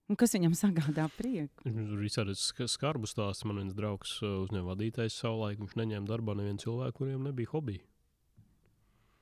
[0.07, 1.67] un kas viņam sagādā prieku.
[1.67, 3.45] Tur ir arī skarbu stāsts.
[3.47, 5.61] Man viens draugs uh, uzņēma vadītājs savulaik.
[5.63, 7.85] Viņš neņēma darbā nevienu cilvēku, kuriem nebija hobija.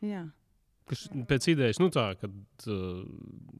[0.05, 0.25] Jā.
[0.85, 3.05] Kas pēc idejas, nu tā, kad uh,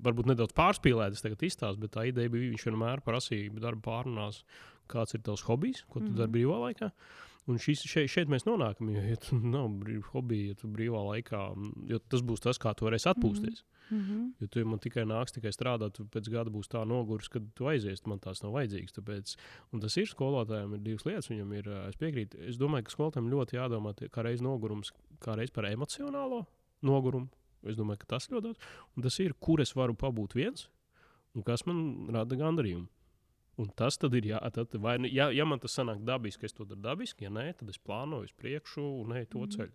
[0.06, 4.44] varbūt nedaudz pārspīlētas tagad izstāsta, bet tā ideja bija, viņš vienmēr prasīja darba pārunās,
[4.92, 6.12] kāds ir tavs hobijs, ko tu mm.
[6.12, 6.20] -hmm.
[6.20, 6.92] dari brīvā laikā.
[7.46, 11.04] Un šis, šeit, šeit mēs nonākam, jo, ja tu nav brīv, hobija, ja tu brīvā
[11.12, 11.42] laikā,
[11.92, 13.62] jo tas būs tas, kā tu varēsi atpūsties.
[13.62, 14.34] Mm Mm -hmm.
[14.40, 17.68] Jo tu man tikai nāks, tikai strādāt, tu pēc gada būs tā noguris, kad tu
[17.68, 18.94] aizies, man tās nav vajadzīgas.
[18.98, 19.36] Tāpēc,
[19.74, 21.30] un tas ir skolotājiem, ir divas lietas.
[21.30, 25.52] Viņam ir, es piekrītu, es domāju, ka skolotājiem ļoti jādomā kā reiz nogurums, kā reiz
[25.52, 26.46] par emocionālo
[26.82, 27.30] nogurumu.
[27.64, 28.60] Es domāju, ka tas ļoti daudz.
[28.98, 30.70] Un tas ir, kur es varu pabūt viens
[31.36, 32.88] un kas man rada gandarījumu.
[33.58, 36.52] Un tas tad ir, jā, tad, vai, nu- ja, ja man tas sanāk dabiski, es
[36.54, 39.50] to daru dabiski, ja nē, tad es plānoju uz priekšu un eju to Mhm.
[39.56, 39.72] ceļu.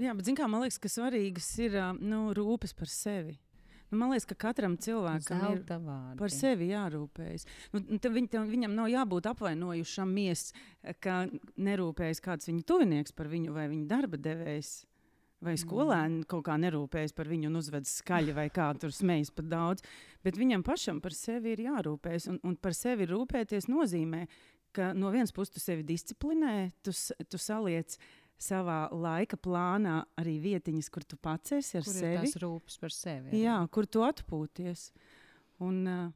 [0.00, 3.38] Jā, bet kā, man liekas, ka svarīgas ir nu, rūpes par sevi.
[3.90, 6.16] Nu, man liekas, ka katram cilvēkam ir Zelta vārdi.
[6.18, 7.44] par sevi jārūpējas.
[7.74, 10.52] Nu, tad viņ, viņam nav jābūt apvainojušam mies,
[11.00, 11.28] ka
[11.58, 14.86] nerūpējas kāds viņa tuvinieks par viņu vai viņa darba devējs.
[15.42, 19.48] Vai skolēni kaut kā nerūpējas par viņu un uzved skaļi, vai kā tur smējas par
[19.50, 19.82] daudz.
[20.22, 22.28] Bet viņam pašam par sevi ir jārūpējas.
[22.30, 24.20] Un, un par sevi rūpēties nozīmē,
[24.72, 26.94] ka no vienas puses tu sevi disciplinē, tu,
[27.26, 27.98] tu saliec
[28.42, 32.22] savā laika plānā arī vietiņas, kur tu pats esi ar Kur sevi.
[32.22, 33.28] tas rūpes par sevi?
[33.32, 33.42] arī?
[33.42, 34.88] Jā, kur tu atpūties.
[35.62, 36.08] Un, uh,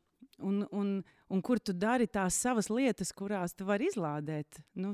[0.47, 0.95] un, un,
[1.29, 4.93] un kur tu dari tās savas lietas, kurās tu vari izlādēt nu,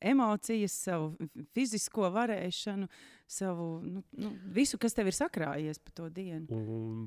[0.00, 1.12] emocijas, savu
[1.56, 2.88] fizisko varēšanu,
[3.30, 6.46] savu nu, nu, visu, kas tev ir sakrājies pa to dienu.
[6.54, 7.04] Un,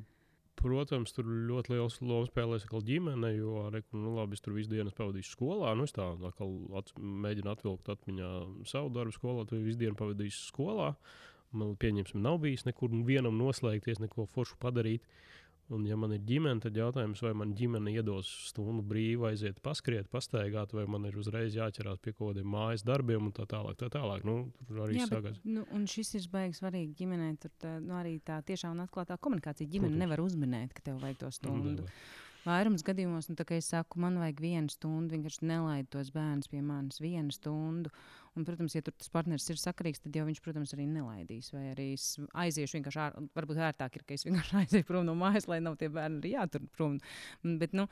[0.57, 4.71] protams, tur ļoti liels lomas spēlēs atkal ģimene, jo, reku, nu, labi, es tur visu
[4.73, 5.73] dienu pavadīšu skolā.
[5.77, 6.07] Nu, es tā
[6.79, 8.33] ats, mēģinu atvilkt atmiņā
[8.69, 10.93] savu darbu skolā, tu visu dienu pavadīšu skolā.
[11.55, 15.05] Man, pieņemsim, nav bijis nekur vienam noslēgties, neko foršu padarīt.
[15.67, 20.07] Un, ja man ir ģimene, tad jautājums, vai man ģimene iedos stundu brīvu, aiziet, paskriet,
[20.11, 23.75] pastaigāt, vai man ir uzreiz jāķerās pie kaut kādiem mājas darbiem un tā tālāk.
[23.81, 24.23] Tā tālāk.
[24.27, 24.37] Nu,
[24.69, 27.33] tur arī bet, nu, un šis ir baigs svarīgi ģimenē.
[27.43, 29.67] Tur tā, nu, arī tā tiešām un atklātā komunikācija.
[29.67, 30.05] Ģimene Protams.
[30.05, 31.75] nevar uzminēt, ka tev vajag to stundu.
[31.81, 31.99] nevar.
[32.47, 36.61] Vairums gadījumos, nu, kā es saku, man vajag vienu stundu, vienkārši nelaid tos bērnus pie
[36.63, 37.91] manis vienu stundu.
[38.37, 41.49] Un, protams, ja tur tas partneris ir sakarīgs, tad jau viņš, protams, arī nelaidīs.
[41.55, 42.05] Vai arī es
[42.37, 45.79] aiziešu vienkārši ār, varbūt ērtāk ir, ka es vienkārši aiziešu prom no mājas, lai nav
[45.81, 46.99] tie bērni arī jātur prom.
[47.63, 47.87] Bet, nu,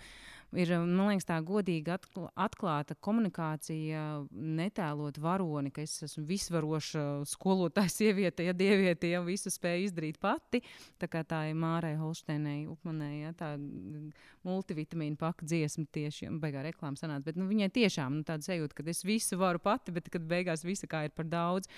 [0.60, 4.02] ir, man liekas, tā godīga, atkl- atklāta komunikācija,
[4.32, 10.62] netēlot varoni, ka es esmu visvaroša skolotāja sieviete, ja dieviete jau visu spēju izdarīt pati.
[11.02, 14.12] Tā kā tā ir Mārai Holsteinai, Upmanai, ja, tā mm,
[14.48, 17.28] multivitamīna paka dziesma tieši, ja, beigā reklāma sanāca.
[17.30, 20.66] Bet nu, viņai tiešām nu, tāda sajūta, ka es visu varu pati, bet kad beigās
[20.68, 21.72] visa kā ir par daudz,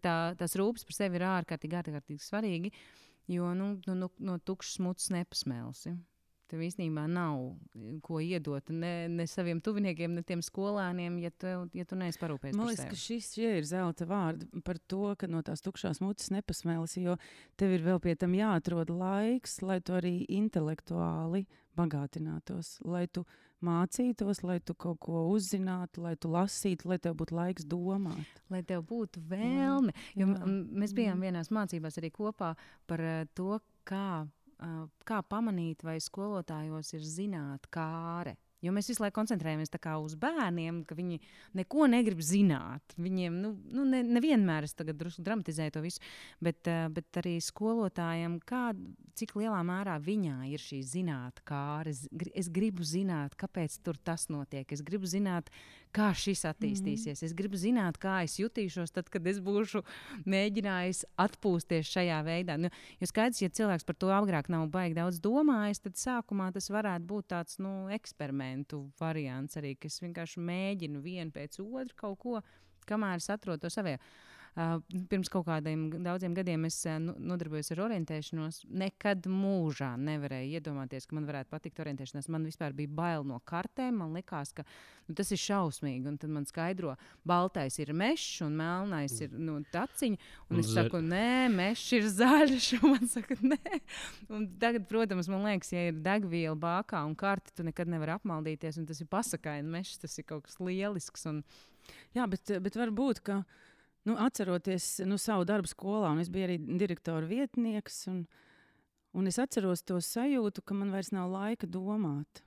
[0.00, 2.74] tā, tās rūpes par sevi ir ārkārtīgi, ārkārtīgi svarīgi,
[3.34, 5.96] jo nu, nu, nu, no tukšas mutes nepasmēlsi.
[6.50, 7.38] Tev īstenībā nav
[7.74, 12.20] eh, ko iedot ne, ne saviem tuviniekiem, ne tiem skolēniem, ja tu, ja tu neesi
[12.20, 16.28] parūpējies Man liekas, ka šis ir zelta vārdi par to, ka no tās tukšās mutes
[16.34, 17.16] nepasmēlis, jo
[17.60, 21.46] tev ir vēl pie tam jāatrod laiks, lai tu arī intelektuāli
[21.78, 23.24] bagātinātos, lai tu
[23.64, 28.40] mācītos, lai tu kaut ko uzzinātu, lai tu lasītu, lai tev būtu laiks domāt.
[28.52, 29.94] Lai tev būtu vēlme.
[30.14, 30.40] Jo jā.
[30.44, 32.54] m- mēs bijām vienās mācībās arī kopā
[32.90, 34.26] par eh, to, kā,
[35.08, 38.36] kā pamanīt, vai skolotājos ir zināt kāre.
[38.64, 41.18] Jo mēs visu laiku koncentrējamies uz bērniem, ka viņi
[41.58, 42.94] neko negrib zināt.
[42.96, 46.00] Viņiem nu, nu, ne, nevienmēr es tagad drusku dramatizēju to visu,
[46.40, 48.72] bet, bet arī skolotājiem, kā,
[49.20, 54.30] cik lielā mērā viņā ir šī zinātnē, kā es, es gribu zināt, kāpēc tur tas
[54.32, 54.70] notiek.
[54.72, 55.52] Es gribu zināt,
[55.94, 57.22] kā šis attīstīsies.
[57.26, 59.84] Es gribu zināt, kā es jutīšos tad, kad es būšu
[60.30, 62.58] mēģinājis atpūsties šajā veidā.
[62.60, 62.70] Nu,
[63.00, 67.08] jo skaidrs, ja cilvēks par to agrāk nav baigi daudz domājis, tad sākumā tas varētu
[67.10, 72.44] būt tāds nu, eksperimentu variants arī, ka es vienkārši mēģinu vienu pēc otru kaut ko,
[72.88, 73.98] kamēr es atrodu to savā.
[74.54, 78.60] Pirms kaut kādiem daudziem gadiem es nu- nodarbojos ar orientēšanos.
[78.70, 82.28] Nekad mūžā nevarēju iedomāties, ka man varētu patikt orientēšanās.
[82.30, 83.98] Man vispār bija bail no kartēm.
[83.98, 84.62] Man liekas, ka
[85.08, 86.06] nu, tas ir šausmīgi.
[86.06, 86.94] Un tad man skaidro,
[87.26, 90.18] baltais ir mežs un melnais ir nu, taciņa.
[90.50, 92.70] Un es saku, nē, mežs ir zaļš.
[92.84, 93.80] Un man saka, nē.
[94.30, 98.78] Un tagad, protams, man liekas, ja ir degviela bākā un karti, tu nekad nevari apmaldīties.
[98.78, 101.26] Un tas ir pasakaini mežs, tas ir kaut kas lielisks.
[101.26, 101.42] Un,
[102.14, 103.42] Jā, bet, bet varbūt, ka
[104.04, 108.24] nu, atceroties nu, savu darbu skolā, un es biju arī direktora vietnieks, un,
[109.16, 112.44] un es atceros to sajūtu, ka man vairs nav laika domāt.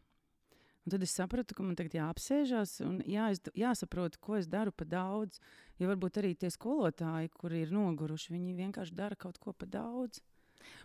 [0.88, 4.86] Un tad es sapratu, ka man tagad jāapsēžas un jāizd, jāsaprot, ko es daru pa
[4.88, 5.42] daudz.
[5.82, 10.22] Jo varbūt arī tie skolotāji, kuri ir noguruši, viņi vienkārši dara kaut ko pa daudz.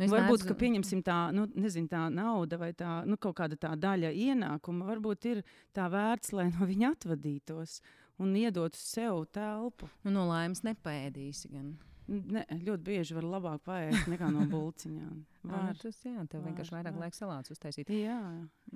[0.00, 3.54] nu, es Varbūt, ka pieņemsim tā, nu, nezinu, tā nauda vai tā, nu, kaut kāda
[3.54, 7.78] tā daļa ienākuma, varbūt ir tā vērts, lai no viņa atvadītos
[8.20, 9.88] un iedotu sev telpu.
[10.04, 11.50] nu, no laimes nepēdīsi.
[11.52, 11.72] Gan.
[12.12, 15.20] Ne, ļoti bieži var labāk paēst nekā no bulciņām.
[15.42, 15.78] Ā, Var.
[15.78, 17.88] Tas, jā, tev var, vienkārši vairāk laika salātus uztaisīt.
[17.94, 18.18] Jā,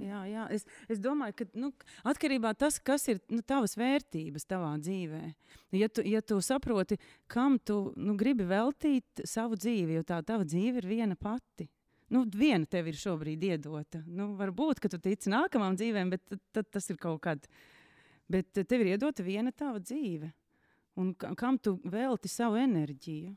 [0.00, 0.46] jā, jā.
[0.54, 1.70] Es, es domāju, ka nu,
[2.06, 5.22] atkarībā no tā, kas ir nu, tavas vērtības tavā dzīvē.
[5.78, 6.98] Ja tu, ja tu saproti,
[7.30, 11.68] kam tu nu, gribi veltīt savu dzīvi, jo tā tava dzīve ir viena pati.
[12.14, 14.00] Nu, viena tev ir šobrīd iedota.
[14.06, 17.48] Nu, varbūt, ka tu tici nākamajām dzīvēm, bet tad, tad tas ir kaut kad.
[18.28, 20.32] Bet tev ir iedota viena tava dzīve.
[20.96, 23.36] Un ka- kam tu velti savu enerģiju?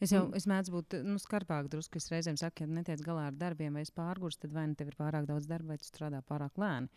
[0.00, 1.96] Es jau Un- es mēdzu būt nu, skarbāk drusku.
[1.96, 4.88] Es reizēm saku, ja netiec galā ar darbiem, vai es pārgūstu, tad vai nu tev
[4.88, 6.88] ir pārāk daudz darba, vai tu strādā pārāk lēni.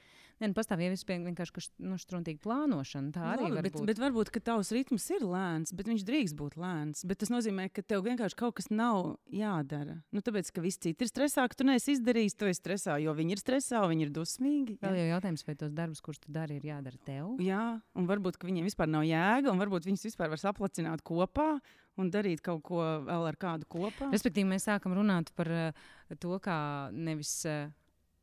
[0.42, 3.14] Nē, nu, pastāv jau vienkārši nu, struntīga plānošana.
[3.16, 3.86] Tā arī Labi, var bet, būt.
[3.86, 7.06] bet varbūt ka tavs ritms ir lēns, bet viņš drīkst būt lēns.
[7.08, 10.02] Bet tas nozīmē, ka tev vienkārši kaut kas nav jādara.
[10.12, 13.38] Nu, tāpēc, ka visi citi ir stresā, ka tu neesi izdarījis, esi stresā, jo viņi
[13.38, 14.78] ir stresā, viņi ir dusmīgi.
[14.84, 17.38] Jā, jau jautājums, vai tos darbus, kurus tu dari, ir jādara tev?
[17.40, 21.56] jā un varbūt viņiem vispār nav jēga, un varbūt viņus vispār var saplacināt kopā
[22.02, 24.10] un darīt kaut ko vēl ar kādu kopā.
[24.14, 25.86] Respektīvi, mēs sākam runāt par uh,
[26.20, 26.58] to, kā
[26.92, 27.70] nevis uh,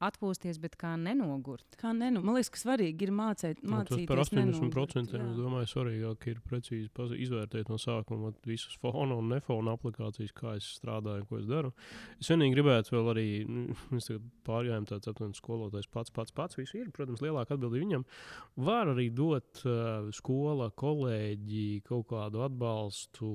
[0.03, 1.65] atpūsties, bet kā nenogurt.
[1.81, 4.07] Kā nenu, man liekas, ka svarīgi ir mācīt, Nu, mācīties.
[4.11, 6.91] par 80% nenogurt, es domāju, svarīgāk ir precīzi
[7.23, 11.47] izvērtēt no sākuma vat visas fona un nefona aplikācijas, kā es strādāju un ko es
[11.47, 11.73] daru.
[12.21, 14.11] Es vienīgi gribētu vēl arī, nu, mēs
[14.47, 16.59] pārgājām tāds aptuveni skolotājs pats, pats, pats.
[16.59, 18.05] Visu ir, protams, lielāka atbildība viņam.
[18.67, 23.31] Var arī dot uh, skola, kolēģi kaut kādu atbalstu,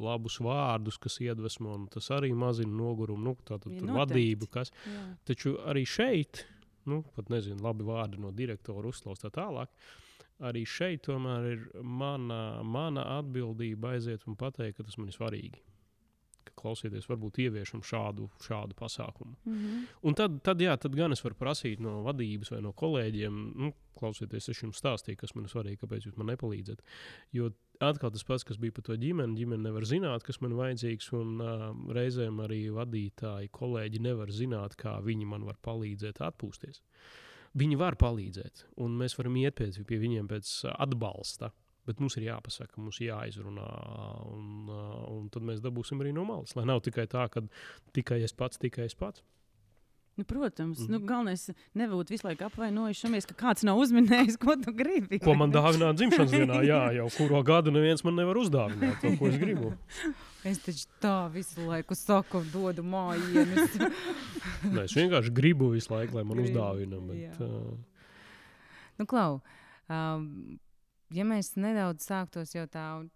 [0.00, 4.72] labus vārdus, kas iedvesmo, un tas arī mazina nogurumu, nu, tātad Ja, vadību, kas.
[4.86, 5.04] Jā.
[5.28, 6.44] Taču arī šeit,
[6.90, 9.72] nu, pat nezinu, labi vārdi no direktora uzklausīt tā tālāk.
[10.40, 15.60] Arī šeit tomēr ir mana, mana atbildība aiziet un pateikt, ka tas man ir svarīgi.
[16.48, 19.36] Ka klausieties, varbūt ieviešam šādu, šādu pasākumu.
[19.44, 19.82] Mhm.
[20.08, 23.74] Un tad, tad, jā, tad gan es varu prasīt no vadības vai no kolēģiem, nu,
[24.00, 26.80] klausieties, es jums stāstīju, kas man ir svarīgi, kāpēc jūs man nepalīdzat.
[27.36, 27.52] Jo
[27.84, 31.40] atkal tas pats, kas bija par to ģimeni, ģimene nevar zināt, kas man vajadzīgs, un
[31.44, 31.64] uh,
[31.96, 36.82] reizēm arī vadītāji, kolēģi nevar zināt, kā viņi man var palīdzēt atpūsties.
[37.60, 41.50] Viņi var palīdzēt, un mēs varam iet pēc, pie viņiem pēc atbalsta.
[41.88, 43.68] Bet mums ir jāpasaka, mums ir jāizrunā,
[44.28, 46.52] un, uh, un tad mēs dabūsim arī no malas.
[46.54, 47.42] Lai nav tikai tā, ka
[47.96, 49.24] tikai es pats, tikai es pats.
[50.20, 50.94] Nu, protams, mm Mhm.
[50.94, 51.00] -hmm.
[51.00, 55.18] nu, galvenais nebūt visu laiku apvainojušies, ka kāds nav uzminējis, ko tu gribi.
[55.18, 56.58] Ko man dāvināt dzimšanas dienā?
[56.66, 59.72] Jā, jau kuru gadu neviens man nevar uzdāvināt to, ko es gribu.
[60.44, 63.78] Es taču tā visu laiku saku, dodu mājienes.
[64.76, 67.00] Nē, es vienkārši gribu visu laiku, lai man Gribu, uzdāvina.
[67.08, 67.40] Bet, jā.
[67.40, 67.78] uh,
[68.98, 69.40] nu, klau,
[69.88, 70.58] um,
[71.10, 73.08] ja mēs nedaudz sāktos jau tā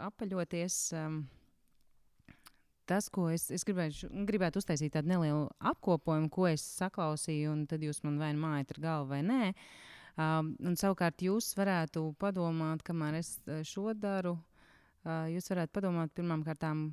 [0.00, 0.92] apaļoties.
[0.96, 1.26] Um,
[2.86, 7.82] Tas, ko es, es gribētu, gribētu uztaisīt tādu nelielu apkopojumu, ko es saklausīju, un tad
[7.82, 9.40] jūs man vai nu mājat ar galvu vai nē.
[10.16, 14.36] Um, un savukārt jūs varētu padomāt, kamēr es uh, šo daru,
[15.04, 16.86] uh, jūs varētu padomāt pirmām kārtām.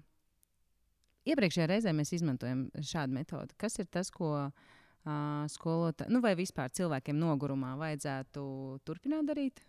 [1.29, 3.55] Iepriekšējā reizē mēs izmantojam šādu metodi.
[3.61, 4.73] Kas ir tas, ko uh,
[5.53, 8.43] skolotāji, nu vai vispār cilvēkiem nogurumā vajadzētu
[8.83, 9.61] turpināt darīt,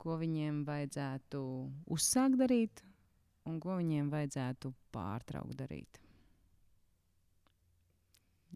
[0.00, 1.42] ko viņiem vajadzētu
[1.92, 2.86] uzsākt darīt,
[3.48, 6.00] un ko viņiem vajadzētu pārtraukt darīt?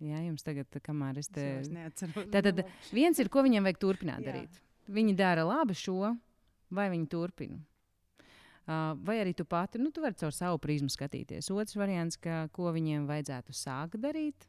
[0.03, 1.45] Jā, jums tagad, kamēr es te.
[1.72, 2.28] Neatceros.
[2.32, 2.61] Tātad
[2.93, 4.32] viens ir, ko viņiem vajag turpināt Jā.
[4.32, 4.59] darīt.
[4.93, 6.12] Viņi dara labi šo,
[6.76, 7.57] vai viņi turpina.
[8.66, 11.49] Uh, vai arī tu pati, nu, tu vari caur savu prizmu skatīties.
[11.55, 14.49] Otrs variants, ka, ko viņiem vajadzētu sākt darīt,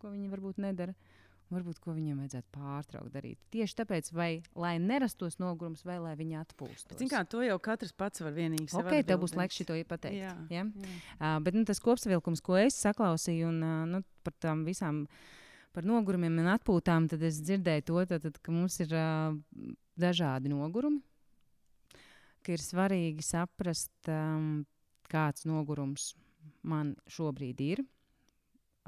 [0.00, 1.17] ko viņi varbūt nedara, un
[1.52, 3.38] varbūt ko viņiem vajadzētu pārtraukt darīt.
[3.54, 4.28] Tieši tāpēc, vai,
[4.58, 6.98] lai nerastos nogurums, vai lai viņi atpūstos.
[7.00, 10.20] Zin kā, to jau katrs pats var vienīgi sev Ok, tev būs laiks šito pateikt.
[10.20, 10.64] Jā, Ja?
[10.66, 10.94] jā.
[11.18, 15.04] Uh, bet nu, tas kopsavilkums, ko es saklausīju, un uh, nu, par tām visām
[15.76, 19.36] par nogurumiem un atpūtām, tad es dzirdēju to, tad, ka mums ir uh,
[20.00, 21.02] dažādi nogurumi.
[22.44, 24.64] Ka ir svarīgi saprast, um,
[25.10, 26.12] kāds nogurums
[26.62, 27.84] man šobrīd ir.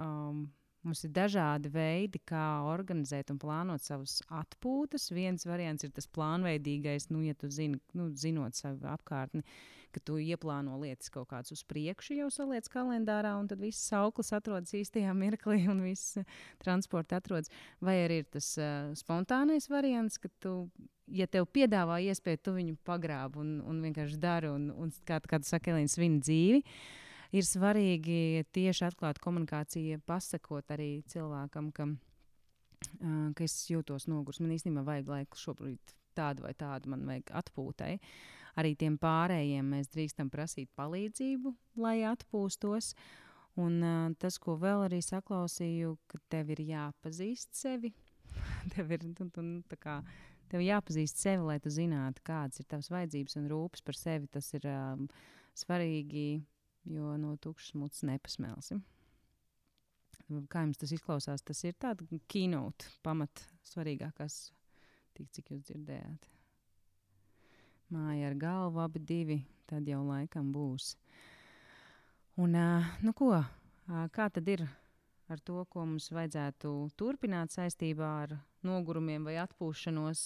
[0.01, 0.49] Um,
[0.81, 5.11] Mums ir dažādi veidi, kā organizēt un plānot savus atpūtas.
[5.13, 9.45] Viens variants ir tas plānveidīgais, nu, ja tu zini, nu, zinot savu apkārtni,
[9.93, 14.33] ka tu ieplāno lietas kaut kādas uz priekšu, jau saliec kalendārā, un tad viss sauklis
[14.33, 16.17] atrodas īstajā mirklī, un viss
[16.65, 17.53] transports atrodas.
[17.85, 20.55] Vai arī ir tas uh, spontānais variants, ka tu,
[21.13, 25.45] ja tev piedāvā iespēju, tu viņu pagrābi un, un vienkārši dari, un, un kā, kā
[25.45, 26.65] tu saki, Elīna, svin dzīvi.
[27.31, 34.41] Ir svarīgi tieši atklāt komunikāciju, pasakot arī cilvēkam, ka, uh, ka es jūtos nogurs.
[34.43, 37.95] Man īstenībā vajag laiku šobrīd tādu vai tādu, man vajag atpūtai.
[38.59, 42.97] Arī tiem pārējiem mēs drīkstam prasīt palīdzību, lai atpūstos.
[43.61, 47.93] Un uh, tas, ko vēl arī saklausīju, ka tev ir jāpazīst sevi.
[48.75, 50.01] tev ir tu, tu, nu, kā,
[50.51, 54.31] tev jāpazīst sevi, lai tu zinātu, kādas ir tavas vajadzības un rūpes par sevi.
[54.35, 55.07] Tas ir um,
[55.59, 56.41] svarīgi,
[56.85, 58.83] jo no tukšas mutes nepasmelsim.
[60.51, 61.43] Kā jums tas izklausās?
[61.43, 64.53] Tas ir tāds keynote, pamat svarīgākās,
[65.19, 66.29] tik cik jūs dzirdējāt.
[67.91, 70.93] Māja ar galvu, abi divi, tad jau laikam būs.
[72.39, 72.55] Un,
[73.03, 73.33] nu ko,
[74.15, 74.63] kā tad ir
[75.31, 80.23] ar to, ko mums vajadzētu turpināt saistībā ar nogurumiem vai atpūšanos?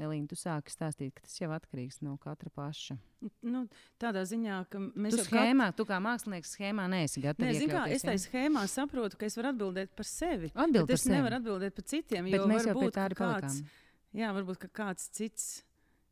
[0.00, 2.96] Elīna, tu sāki stāstīt, ka tas jau atkarīgs no katra paša.
[3.44, 3.66] Nu,
[4.00, 7.58] tādā ziņā, ka mēs Tu jau schēmā, tu kā mākslinieks schēmā neesi gatavs.
[7.60, 10.50] zin kā, es tajā schēmā saprotu, ka es varu atbildēt par sevi.
[10.54, 11.16] Atbild par es sevi.
[11.18, 12.30] nevaru atbildēt par citiem.
[12.32, 13.74] Bet jo mēs jau pie tā arī kāds, palikām.
[14.22, 15.48] jā, varbūt kāds cits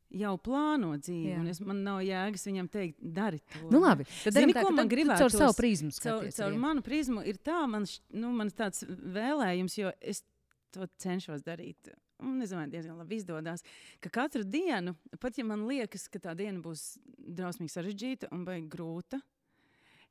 [0.09, 1.31] jau plāno dzīvi.
[1.35, 1.39] Jā.
[1.43, 3.67] un Es, man nav jēgas viņam teikt, dari to.
[3.73, 5.21] Nu, labi, tad Zini, tā, ko man tad tu gribētos?
[5.21, 6.37] Caur savu prizmu Caur, skaties.
[6.39, 6.61] caur arī.
[6.63, 7.85] manu prizmu ir tā, man,
[8.17, 10.23] nu, man tāds vēlējums, jo es
[10.73, 11.93] to cenšos darīt.
[12.19, 13.63] Un es domāju, diezgan labi izdodas.
[14.03, 18.59] Ka katru dienu, pat ja man liekas, ka tā diena būs drausmīgi sarežģīta un vai
[18.67, 19.21] grūta,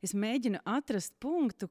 [0.03, 1.67] es mēģinu atrast punktu,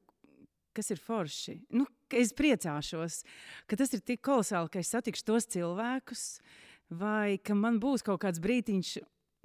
[0.77, 1.57] kas ir forši.
[1.73, 3.23] Nu, es priecāšos,
[3.65, 6.25] ka tas ir tik kolosāli, ka es satikšu tos cilvēkus,
[6.93, 8.97] vai ka man būs kaut kāds brīdiņš.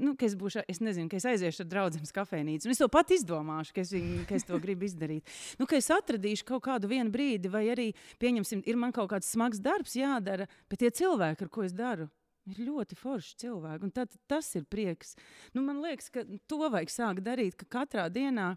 [0.03, 2.71] Nu, ka es, būšu, es nezinu, ka es aiziešu ar draugiem uz kafejnīcu.
[2.73, 5.29] Es to pat izdomāšu, ka es, viņu, ka es to gribu izdarīt.
[5.61, 9.63] Nu, ka es atradīšu kaut kādu brīdi, vai arī, pieņemsim, ir man kaut kāds smags
[9.63, 12.09] darbs jādara, bet tie cilvēki, ar ko es daru,
[12.51, 13.87] ir ļoti forši cilvēki.
[13.87, 15.15] Un tad, tas ir prieks.
[15.55, 18.57] Nu, man liekas, ka to vajag sākt darīt, ka katrā dienā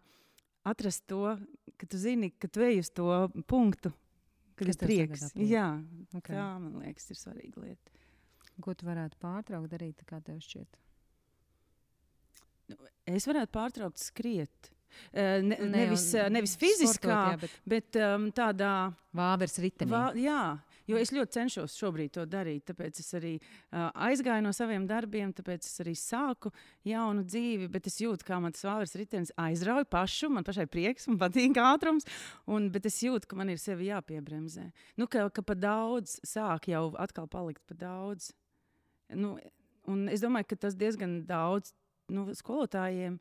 [0.65, 1.35] atrast to,
[1.77, 3.05] ka tu zini, ka tu ej uz to
[3.45, 3.93] punktu,
[4.57, 5.29] kad ir prieks.
[5.37, 5.67] Jā,
[6.15, 6.33] Okay.
[6.33, 7.91] tā man liekas, ir svarīga lieta.
[8.63, 10.79] Ko tu varētu pārtraukt darīt, kā tev šķiet?
[13.05, 14.71] Es varētu pārtraukt skriet.
[15.13, 18.71] Ne, Ne, nevis, nevis fiziskā, sportot, jā, bet bet um, tādā
[19.15, 19.91] Vāveres ritenī.
[19.91, 20.39] Va, jā,
[20.89, 22.65] jo es ļoti cenšos šobrīd to darīt.
[22.69, 26.51] Tāpēc es arī uh, aizgāju no saviem darbiem, tāpēc es arī sāku
[26.87, 27.69] jaunu dzīvi.
[27.71, 30.31] Bet es jūtu, kā man tas vārds ritenis aizrauja pašu.
[30.35, 32.07] Man pašai prieks, man patīk ātrums.
[32.51, 34.67] Un, bet es jūtu, ka man ir sevi jāpiebremzē.
[34.99, 38.33] Nu, ka, ka pa daudz sāk jau atkal palikt pa daudz.
[39.15, 39.35] Nu,
[39.91, 41.71] un es domāju, ka tas diezgan daudz
[42.09, 43.19] nu, skolotājiem.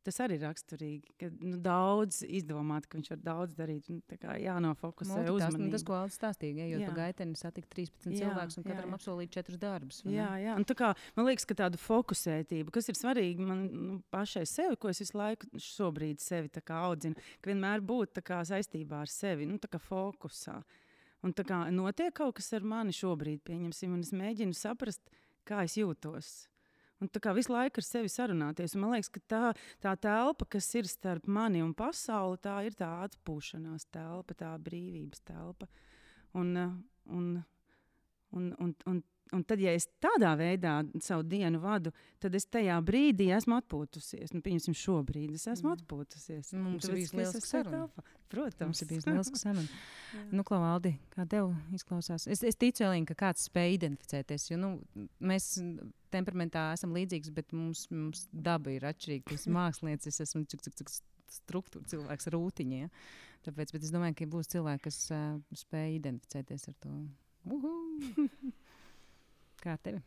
[0.00, 3.84] Tas arī ir raksturīgi, ka nu, daudz izdomāt, ka viņš var daudz darīt.
[4.16, 5.70] kā Jānofokusē Multitask- nu, uzmanību.
[5.74, 6.86] Tas, ko Alans stāstīja, ejot Jā.
[6.88, 10.00] pa gaiteni, satikt 13 Jā, cilvēkus un jā, katram apsolīt 4 darbus.
[10.08, 10.56] Jā, jā.
[10.56, 14.78] Un tā kā, man liekas, ka tāda fokusētība, kas ir svarīga man nu, pašai sevi,
[14.80, 19.44] ko es visu laiku šobrīd sevi kā audzinu, ka vienmēr būt kā saistībā ar sevi,
[19.44, 20.62] nu, tā kā fokusā.
[21.22, 25.00] Un tā kā notiek kaut kas ar mani šobrīd, pieņemsim, un es mēģinu saprast,
[25.44, 26.48] kā es jūtos.
[27.00, 28.74] Un tā kā visu laiku ar sevi sarunāties.
[28.76, 29.42] Un man liekas, ka tā,
[29.80, 35.24] tā telpa, kas ir starp mani un pasauli, tā ir tā atpūšanās telpa, tā brīvības
[35.24, 35.68] telpa.
[36.36, 36.74] Un, uh,
[37.16, 37.30] un,
[38.36, 39.00] un, un, un,
[39.36, 44.32] un tad, ja es tādā veidā savu dienu vadu, tad es tajā brīdī esmu atpūtusies.
[44.34, 45.76] Nu, pieņemsim, šobrīd es esmu Mhm.
[45.80, 46.52] atpūtusies.
[46.58, 47.88] Mums ir bijusi es tajā saruna.
[48.30, 49.68] Protams, Mums ir bijusi lieliska saruna.
[50.34, 52.26] Nu, Klau, Aldi, kā tev izklausās?
[52.30, 54.50] Es, es ticu, Elīna, ka kāds spēj identificēties.
[54.50, 54.72] Jo, nu,
[55.20, 55.52] mēs
[56.10, 59.30] temperamentā esam līdzīgs, bet mums, mums daba ir atšķirīga.
[59.30, 60.90] Tas mākslinieks, es esmu cik, cik, cik
[61.30, 62.80] struktūra cilvēks ar rūtiņiem.
[62.86, 62.88] Ja?
[63.46, 66.90] Tāpēc bet es domāju, ka būs cilvēki, kas uh, spēj identificēties ar to.
[67.46, 67.74] Uhu!
[69.60, 70.00] Kā tev?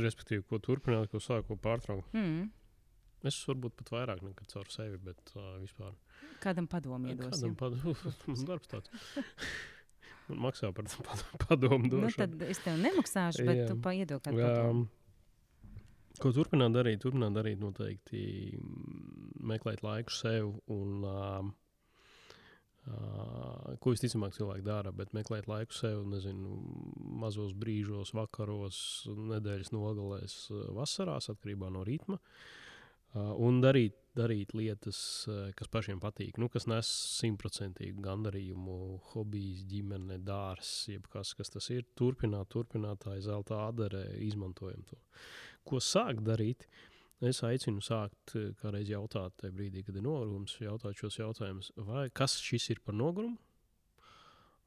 [0.00, 2.08] Respektīvi, ko turpināt, ko sāku, pārtraukt.
[2.16, 2.48] Mm.
[3.28, 5.92] Es varbūt pat vairāk nekā caur sevi, bet uh, vispār.
[6.40, 7.30] Kādam padomu iedosim?
[7.34, 8.14] Kādam padomu?
[8.30, 8.88] Man darbs tāds.
[10.30, 12.16] Man maksā par pad- padomu Nu, došanu.
[12.38, 13.68] tad es tev nemaksāšu, bet Jā.
[13.68, 14.86] tu paiedod kādu padomu.
[16.20, 17.00] Ko turpināt darīt?
[17.02, 18.22] Turpināt darīt noteikti
[19.50, 21.50] meklēt laiku sev un um,
[22.88, 26.56] uh, ko visticamāk cilvēki dara, bet meklēt laiku sev, nezinu,
[27.20, 28.80] mazos brīžos, vakaros,
[29.34, 32.20] nedēļas nogalēs, uh, vasarās, atkarībā no ritma.
[33.10, 38.76] Uh, un darīt, darīt lietas, uh, kas pašiem patīk, nu, kas nes simtprocentīgu gandarījumu,
[39.12, 41.88] hobijs, ģimene, dārsts, jebkas, kas tas ir.
[41.98, 45.00] Turpināt, turpināt, tā ir zelta adere, izmantojam to.
[45.66, 46.68] Ko sākt darīt?
[47.20, 51.70] Es aicinu sākt, eh, kā reiz jautāt, tajā brīdī, kad ir nogurums, jautāt šos jautājumus,
[51.76, 53.36] vai kas šis ir par nogurumu,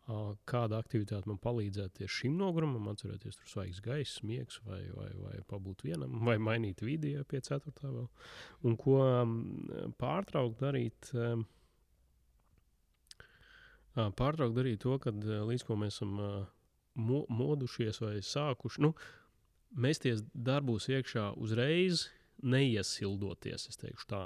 [0.03, 5.37] kāda aktivitāte man palīdzētu tieši šim nogurumam, atcerēties tur svaigs gaiss, miegs, vai, vai, vai
[5.47, 8.09] pabūt vienam, vai mainīt vidi ja pie ceturtā vēl.
[8.67, 8.99] Un ko
[10.01, 11.13] pārtraukt darīt?
[13.93, 16.19] Ā, pārtraukt darīt to, kad ā, līdz ko mēs esam
[16.93, 18.91] mo modušies vai sākuši, nu,
[19.71, 22.09] mesties darbos iekšā uzreiz,
[22.41, 24.23] neiesildoties, es teikšu tā.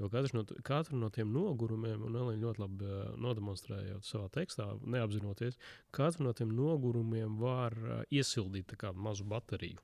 [0.00, 4.30] Jo katrs no, katru no tiem nogurumiem, un Elīna ļoti labi uh, nodemonstrēja jau savā
[4.32, 5.58] tekstā, neapzinoties,
[5.92, 9.82] katru no tiem nogurumiem var uh, iesildīt mazu bateriju.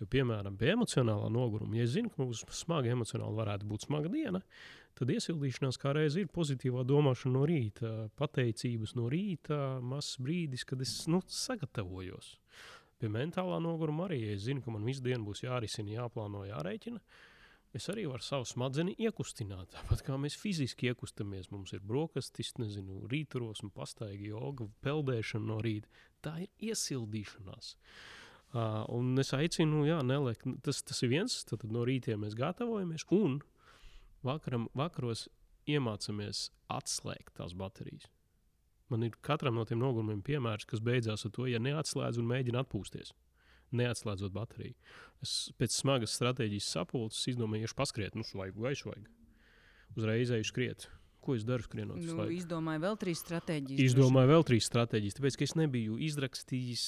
[0.00, 4.10] Jo, piemēram, pie emocionālā noguruma, ja es zinu, ka mums smaga emocionāli varētu būt smaga
[4.10, 4.40] diena,
[4.98, 10.80] tad iesildīšanās kā reiz ir pozitīvā domāšana no rīta, pateicības no rīta, mazs brīdis, kad
[10.82, 12.38] es nu, sagatavojos.
[13.00, 17.00] Pie mentālā noguruma arī, ja es zinu, ka man visu dienu būs jārisina, jāplāno, jārēķina,
[17.76, 19.70] es arī varu savu smadzeni iekustināt.
[19.72, 25.88] Tāpat kā mēs fiziski iekustamies, mums ir brokastis, nezinu, rīturos, pastaigi joga, peldēšana no rīta.
[26.20, 27.74] Tā ir iesildīšanās.
[28.50, 33.06] Uh, un es aicinu, jā, neliek, tas, tas ir viens, tad no rīta mēs gatavojamies,
[33.14, 33.38] un
[34.26, 35.28] vakaram, vakaros
[35.70, 38.10] iemācāmies atslēgt tās baterijas.
[38.90, 42.64] Man ir katram no tiem nogurumiem piemērs, kas beidzās ar to, ja neatslēdz un mēģina
[42.64, 43.14] atpūsties.
[43.78, 44.74] Neatslēdzot bateriju.
[45.22, 49.06] Es pēc smagas stratēģijas sapulces izdomāju, paskriet, nu, vajag gaisu vajag.
[49.98, 50.88] Uzreiz eju skriet.
[51.20, 52.00] Ko es daru skrienot?
[52.00, 52.32] Nu, laiku?
[52.32, 53.82] izdomāju vēl trīs stratēģijas.
[53.90, 56.84] Izdomāju vēl trīs stratēģijas, tāpēc ka es nebiju izrakstījis,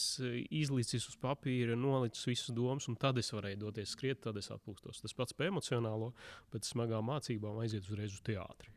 [0.62, 5.04] izlicis uz papīra, nolicis visas domas, un tad es varēju doties skriet, tad es atpūstos.
[5.04, 6.14] Tas pats par emocionālo,
[6.54, 8.72] bet smagām mācībām aiziet uzreiz uz teātri.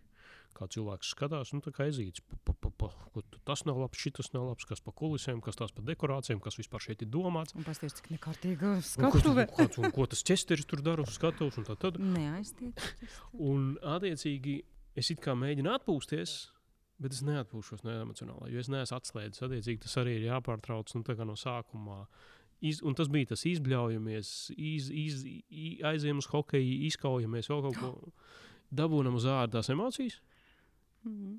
[0.56, 2.24] Kā cilvēks skatās, nu, tā kā ezīts.
[2.26, 5.60] Pa, pa, pa, pa, ko tas nav labs, šis nav labs, kas pa kulisēm, kas
[5.60, 7.56] tās pa dekorācijām, kas vispār šeit ir domāts.
[7.60, 9.46] Un pasties, cik nekārtīga Un, skatuve.
[9.50, 11.58] tur- kāds, un, ko tas ķesteris tur dara uz skatuves.
[11.62, 12.00] un tā tad.
[12.00, 12.80] Neaiztiet.
[13.34, 14.60] Un, attiecīgi,
[14.96, 16.36] es it kā mēģinu atpūsties,
[17.04, 19.44] bet es neatpūšos no emocionālā, jo es neesmu atslēdzis.
[19.44, 22.06] Attiecīgi, tas arī ir jāpārtrauc nu, tā kā no sākuma.
[22.66, 27.82] Iz, un tas bija tas izbļaujamies, iz, iz, iz, aizējām uz hokeju, izkaujamies, vēl kaut
[27.82, 27.90] ko
[28.80, 30.22] dabūjam uz ārā tās emocijas.
[31.06, 31.36] Mhm.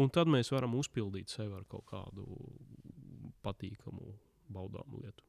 [0.00, 2.24] Un tad mēs varam uzpildīt sevi ar kaut kādu
[3.44, 4.14] patīkamu,
[4.52, 5.24] baudāmu lietu.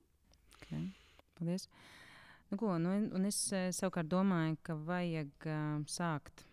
[0.62, 0.86] Okay.
[1.38, 1.68] Paldies.
[2.52, 6.46] Nu, ko, nu, un- es eh, savukārt domāju, ka vajag uh, sākt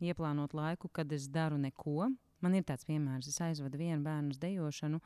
[0.00, 2.10] ieplānot laiku, kad es daru neko.
[2.40, 5.00] Man ir tāds piemērs, es aizvedu vienu bērnu uz dejošanu,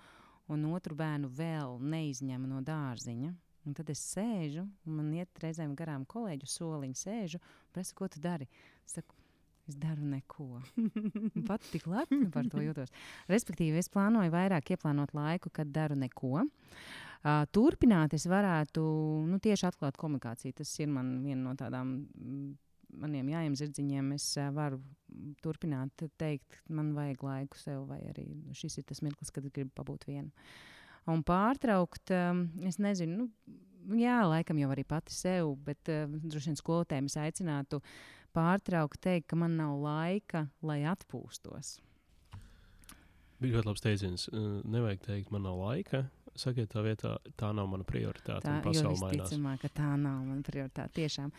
[0.55, 3.33] un otru bērnu vēl neizņemu no dārziņa.
[3.64, 8.09] Un tad es sēžu, un man iet reizēm garām kolēģu soliņu, sēžu, un prasa, ko
[8.12, 8.47] tu dari.
[8.85, 9.16] Es saku,
[9.69, 10.49] es daru neko.
[11.49, 12.93] Pat tik lepni par to jūtos.
[13.31, 16.45] Respektīvi, es plānoju vairāk ieplānot laiku, kad daru neko.
[17.25, 18.83] Uh, turpināt, es varētu
[19.31, 20.59] nu, tieši atklāt komunikāciju.
[20.61, 22.51] Tas ir man viena no tādām mm,
[23.01, 24.12] maniem jājiem zirdziņiem.
[24.19, 24.83] Es uh, varu
[25.45, 30.05] turpināt teikt, man vajag laiku sev, vai arī šis ir tas mirklis, kad gribu pabūt
[30.11, 30.29] viena.
[31.11, 36.53] Un pārtraukt, um, es nezinu, nu, jā, laikam jau arī pati sev, bet uh, droši
[36.53, 37.81] vien skolotājiem es aicinātu
[38.35, 41.78] pārtraukt, teikt, ka man nav laika, lai atpūstos.
[43.43, 44.28] Bija ļoti labs teiciens.
[44.32, 46.05] Nevajag teikt, man nav laika.
[46.39, 48.43] Sakiet, tā vietā, tā nav mana prioritāte.
[48.43, 50.91] Tā un ir visticamāk, ka tā nav mana prioritāte.
[50.97, 51.30] Tiešām.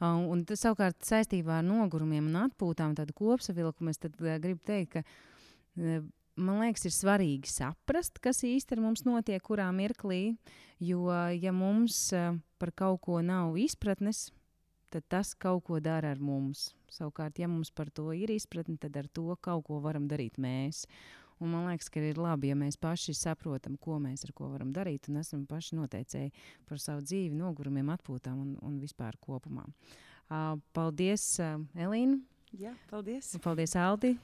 [0.00, 4.96] Uh, un tas savukārt saistībā ar nogurumiem un atpūtām, tādu kopsavilkumu, es tad, gribu teikt,
[4.96, 6.00] ka
[6.40, 10.36] man liekas, ir svarīgi saprast, kas ar mums notiek, kurā mirklī.
[10.80, 12.08] Jo, ja mums
[12.58, 14.30] par kaut ko nav izpratnes,
[14.90, 16.70] tad tas kaut ko dara ar mums.
[16.90, 20.84] Savukārt, ja mums par to ir izpratne, tad ar to kaut ko varam darīt mēs.
[21.40, 24.74] Un man liekas, ka ir labi, ja mēs paši saprotam, ko mēs ar ko varam
[24.76, 26.34] darīt, un esam paši noteicēji
[26.68, 29.64] par savu dzīvi, nogurumiem, atpūtām un, un vispār kopumā.
[30.28, 32.20] Uh, paldies, uh, Elīna!
[32.60, 33.32] Jā, paldies.
[33.38, 34.18] un Paldies, Aldi!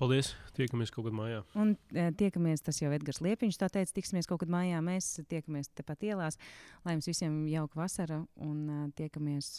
[0.00, 0.32] Paldies!
[0.56, 1.42] Tiekamies kaut kad mājā.
[1.60, 1.74] Un
[2.16, 4.78] tiekamies, tas jau Edgars Liepiņš tā teica, tiksimies kaut kad mājā.
[4.82, 6.40] Mēs tiekamies tepat ielās,
[6.86, 9.58] lai jums visiem jauka vasara un tiekamies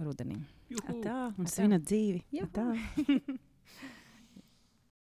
[0.00, 0.38] rudenī.
[0.72, 0.98] Juhu!
[1.04, 2.22] Tā, un svinat dzīvi.
[2.32, 2.48] Juhu.
[2.54, 2.68] Tā.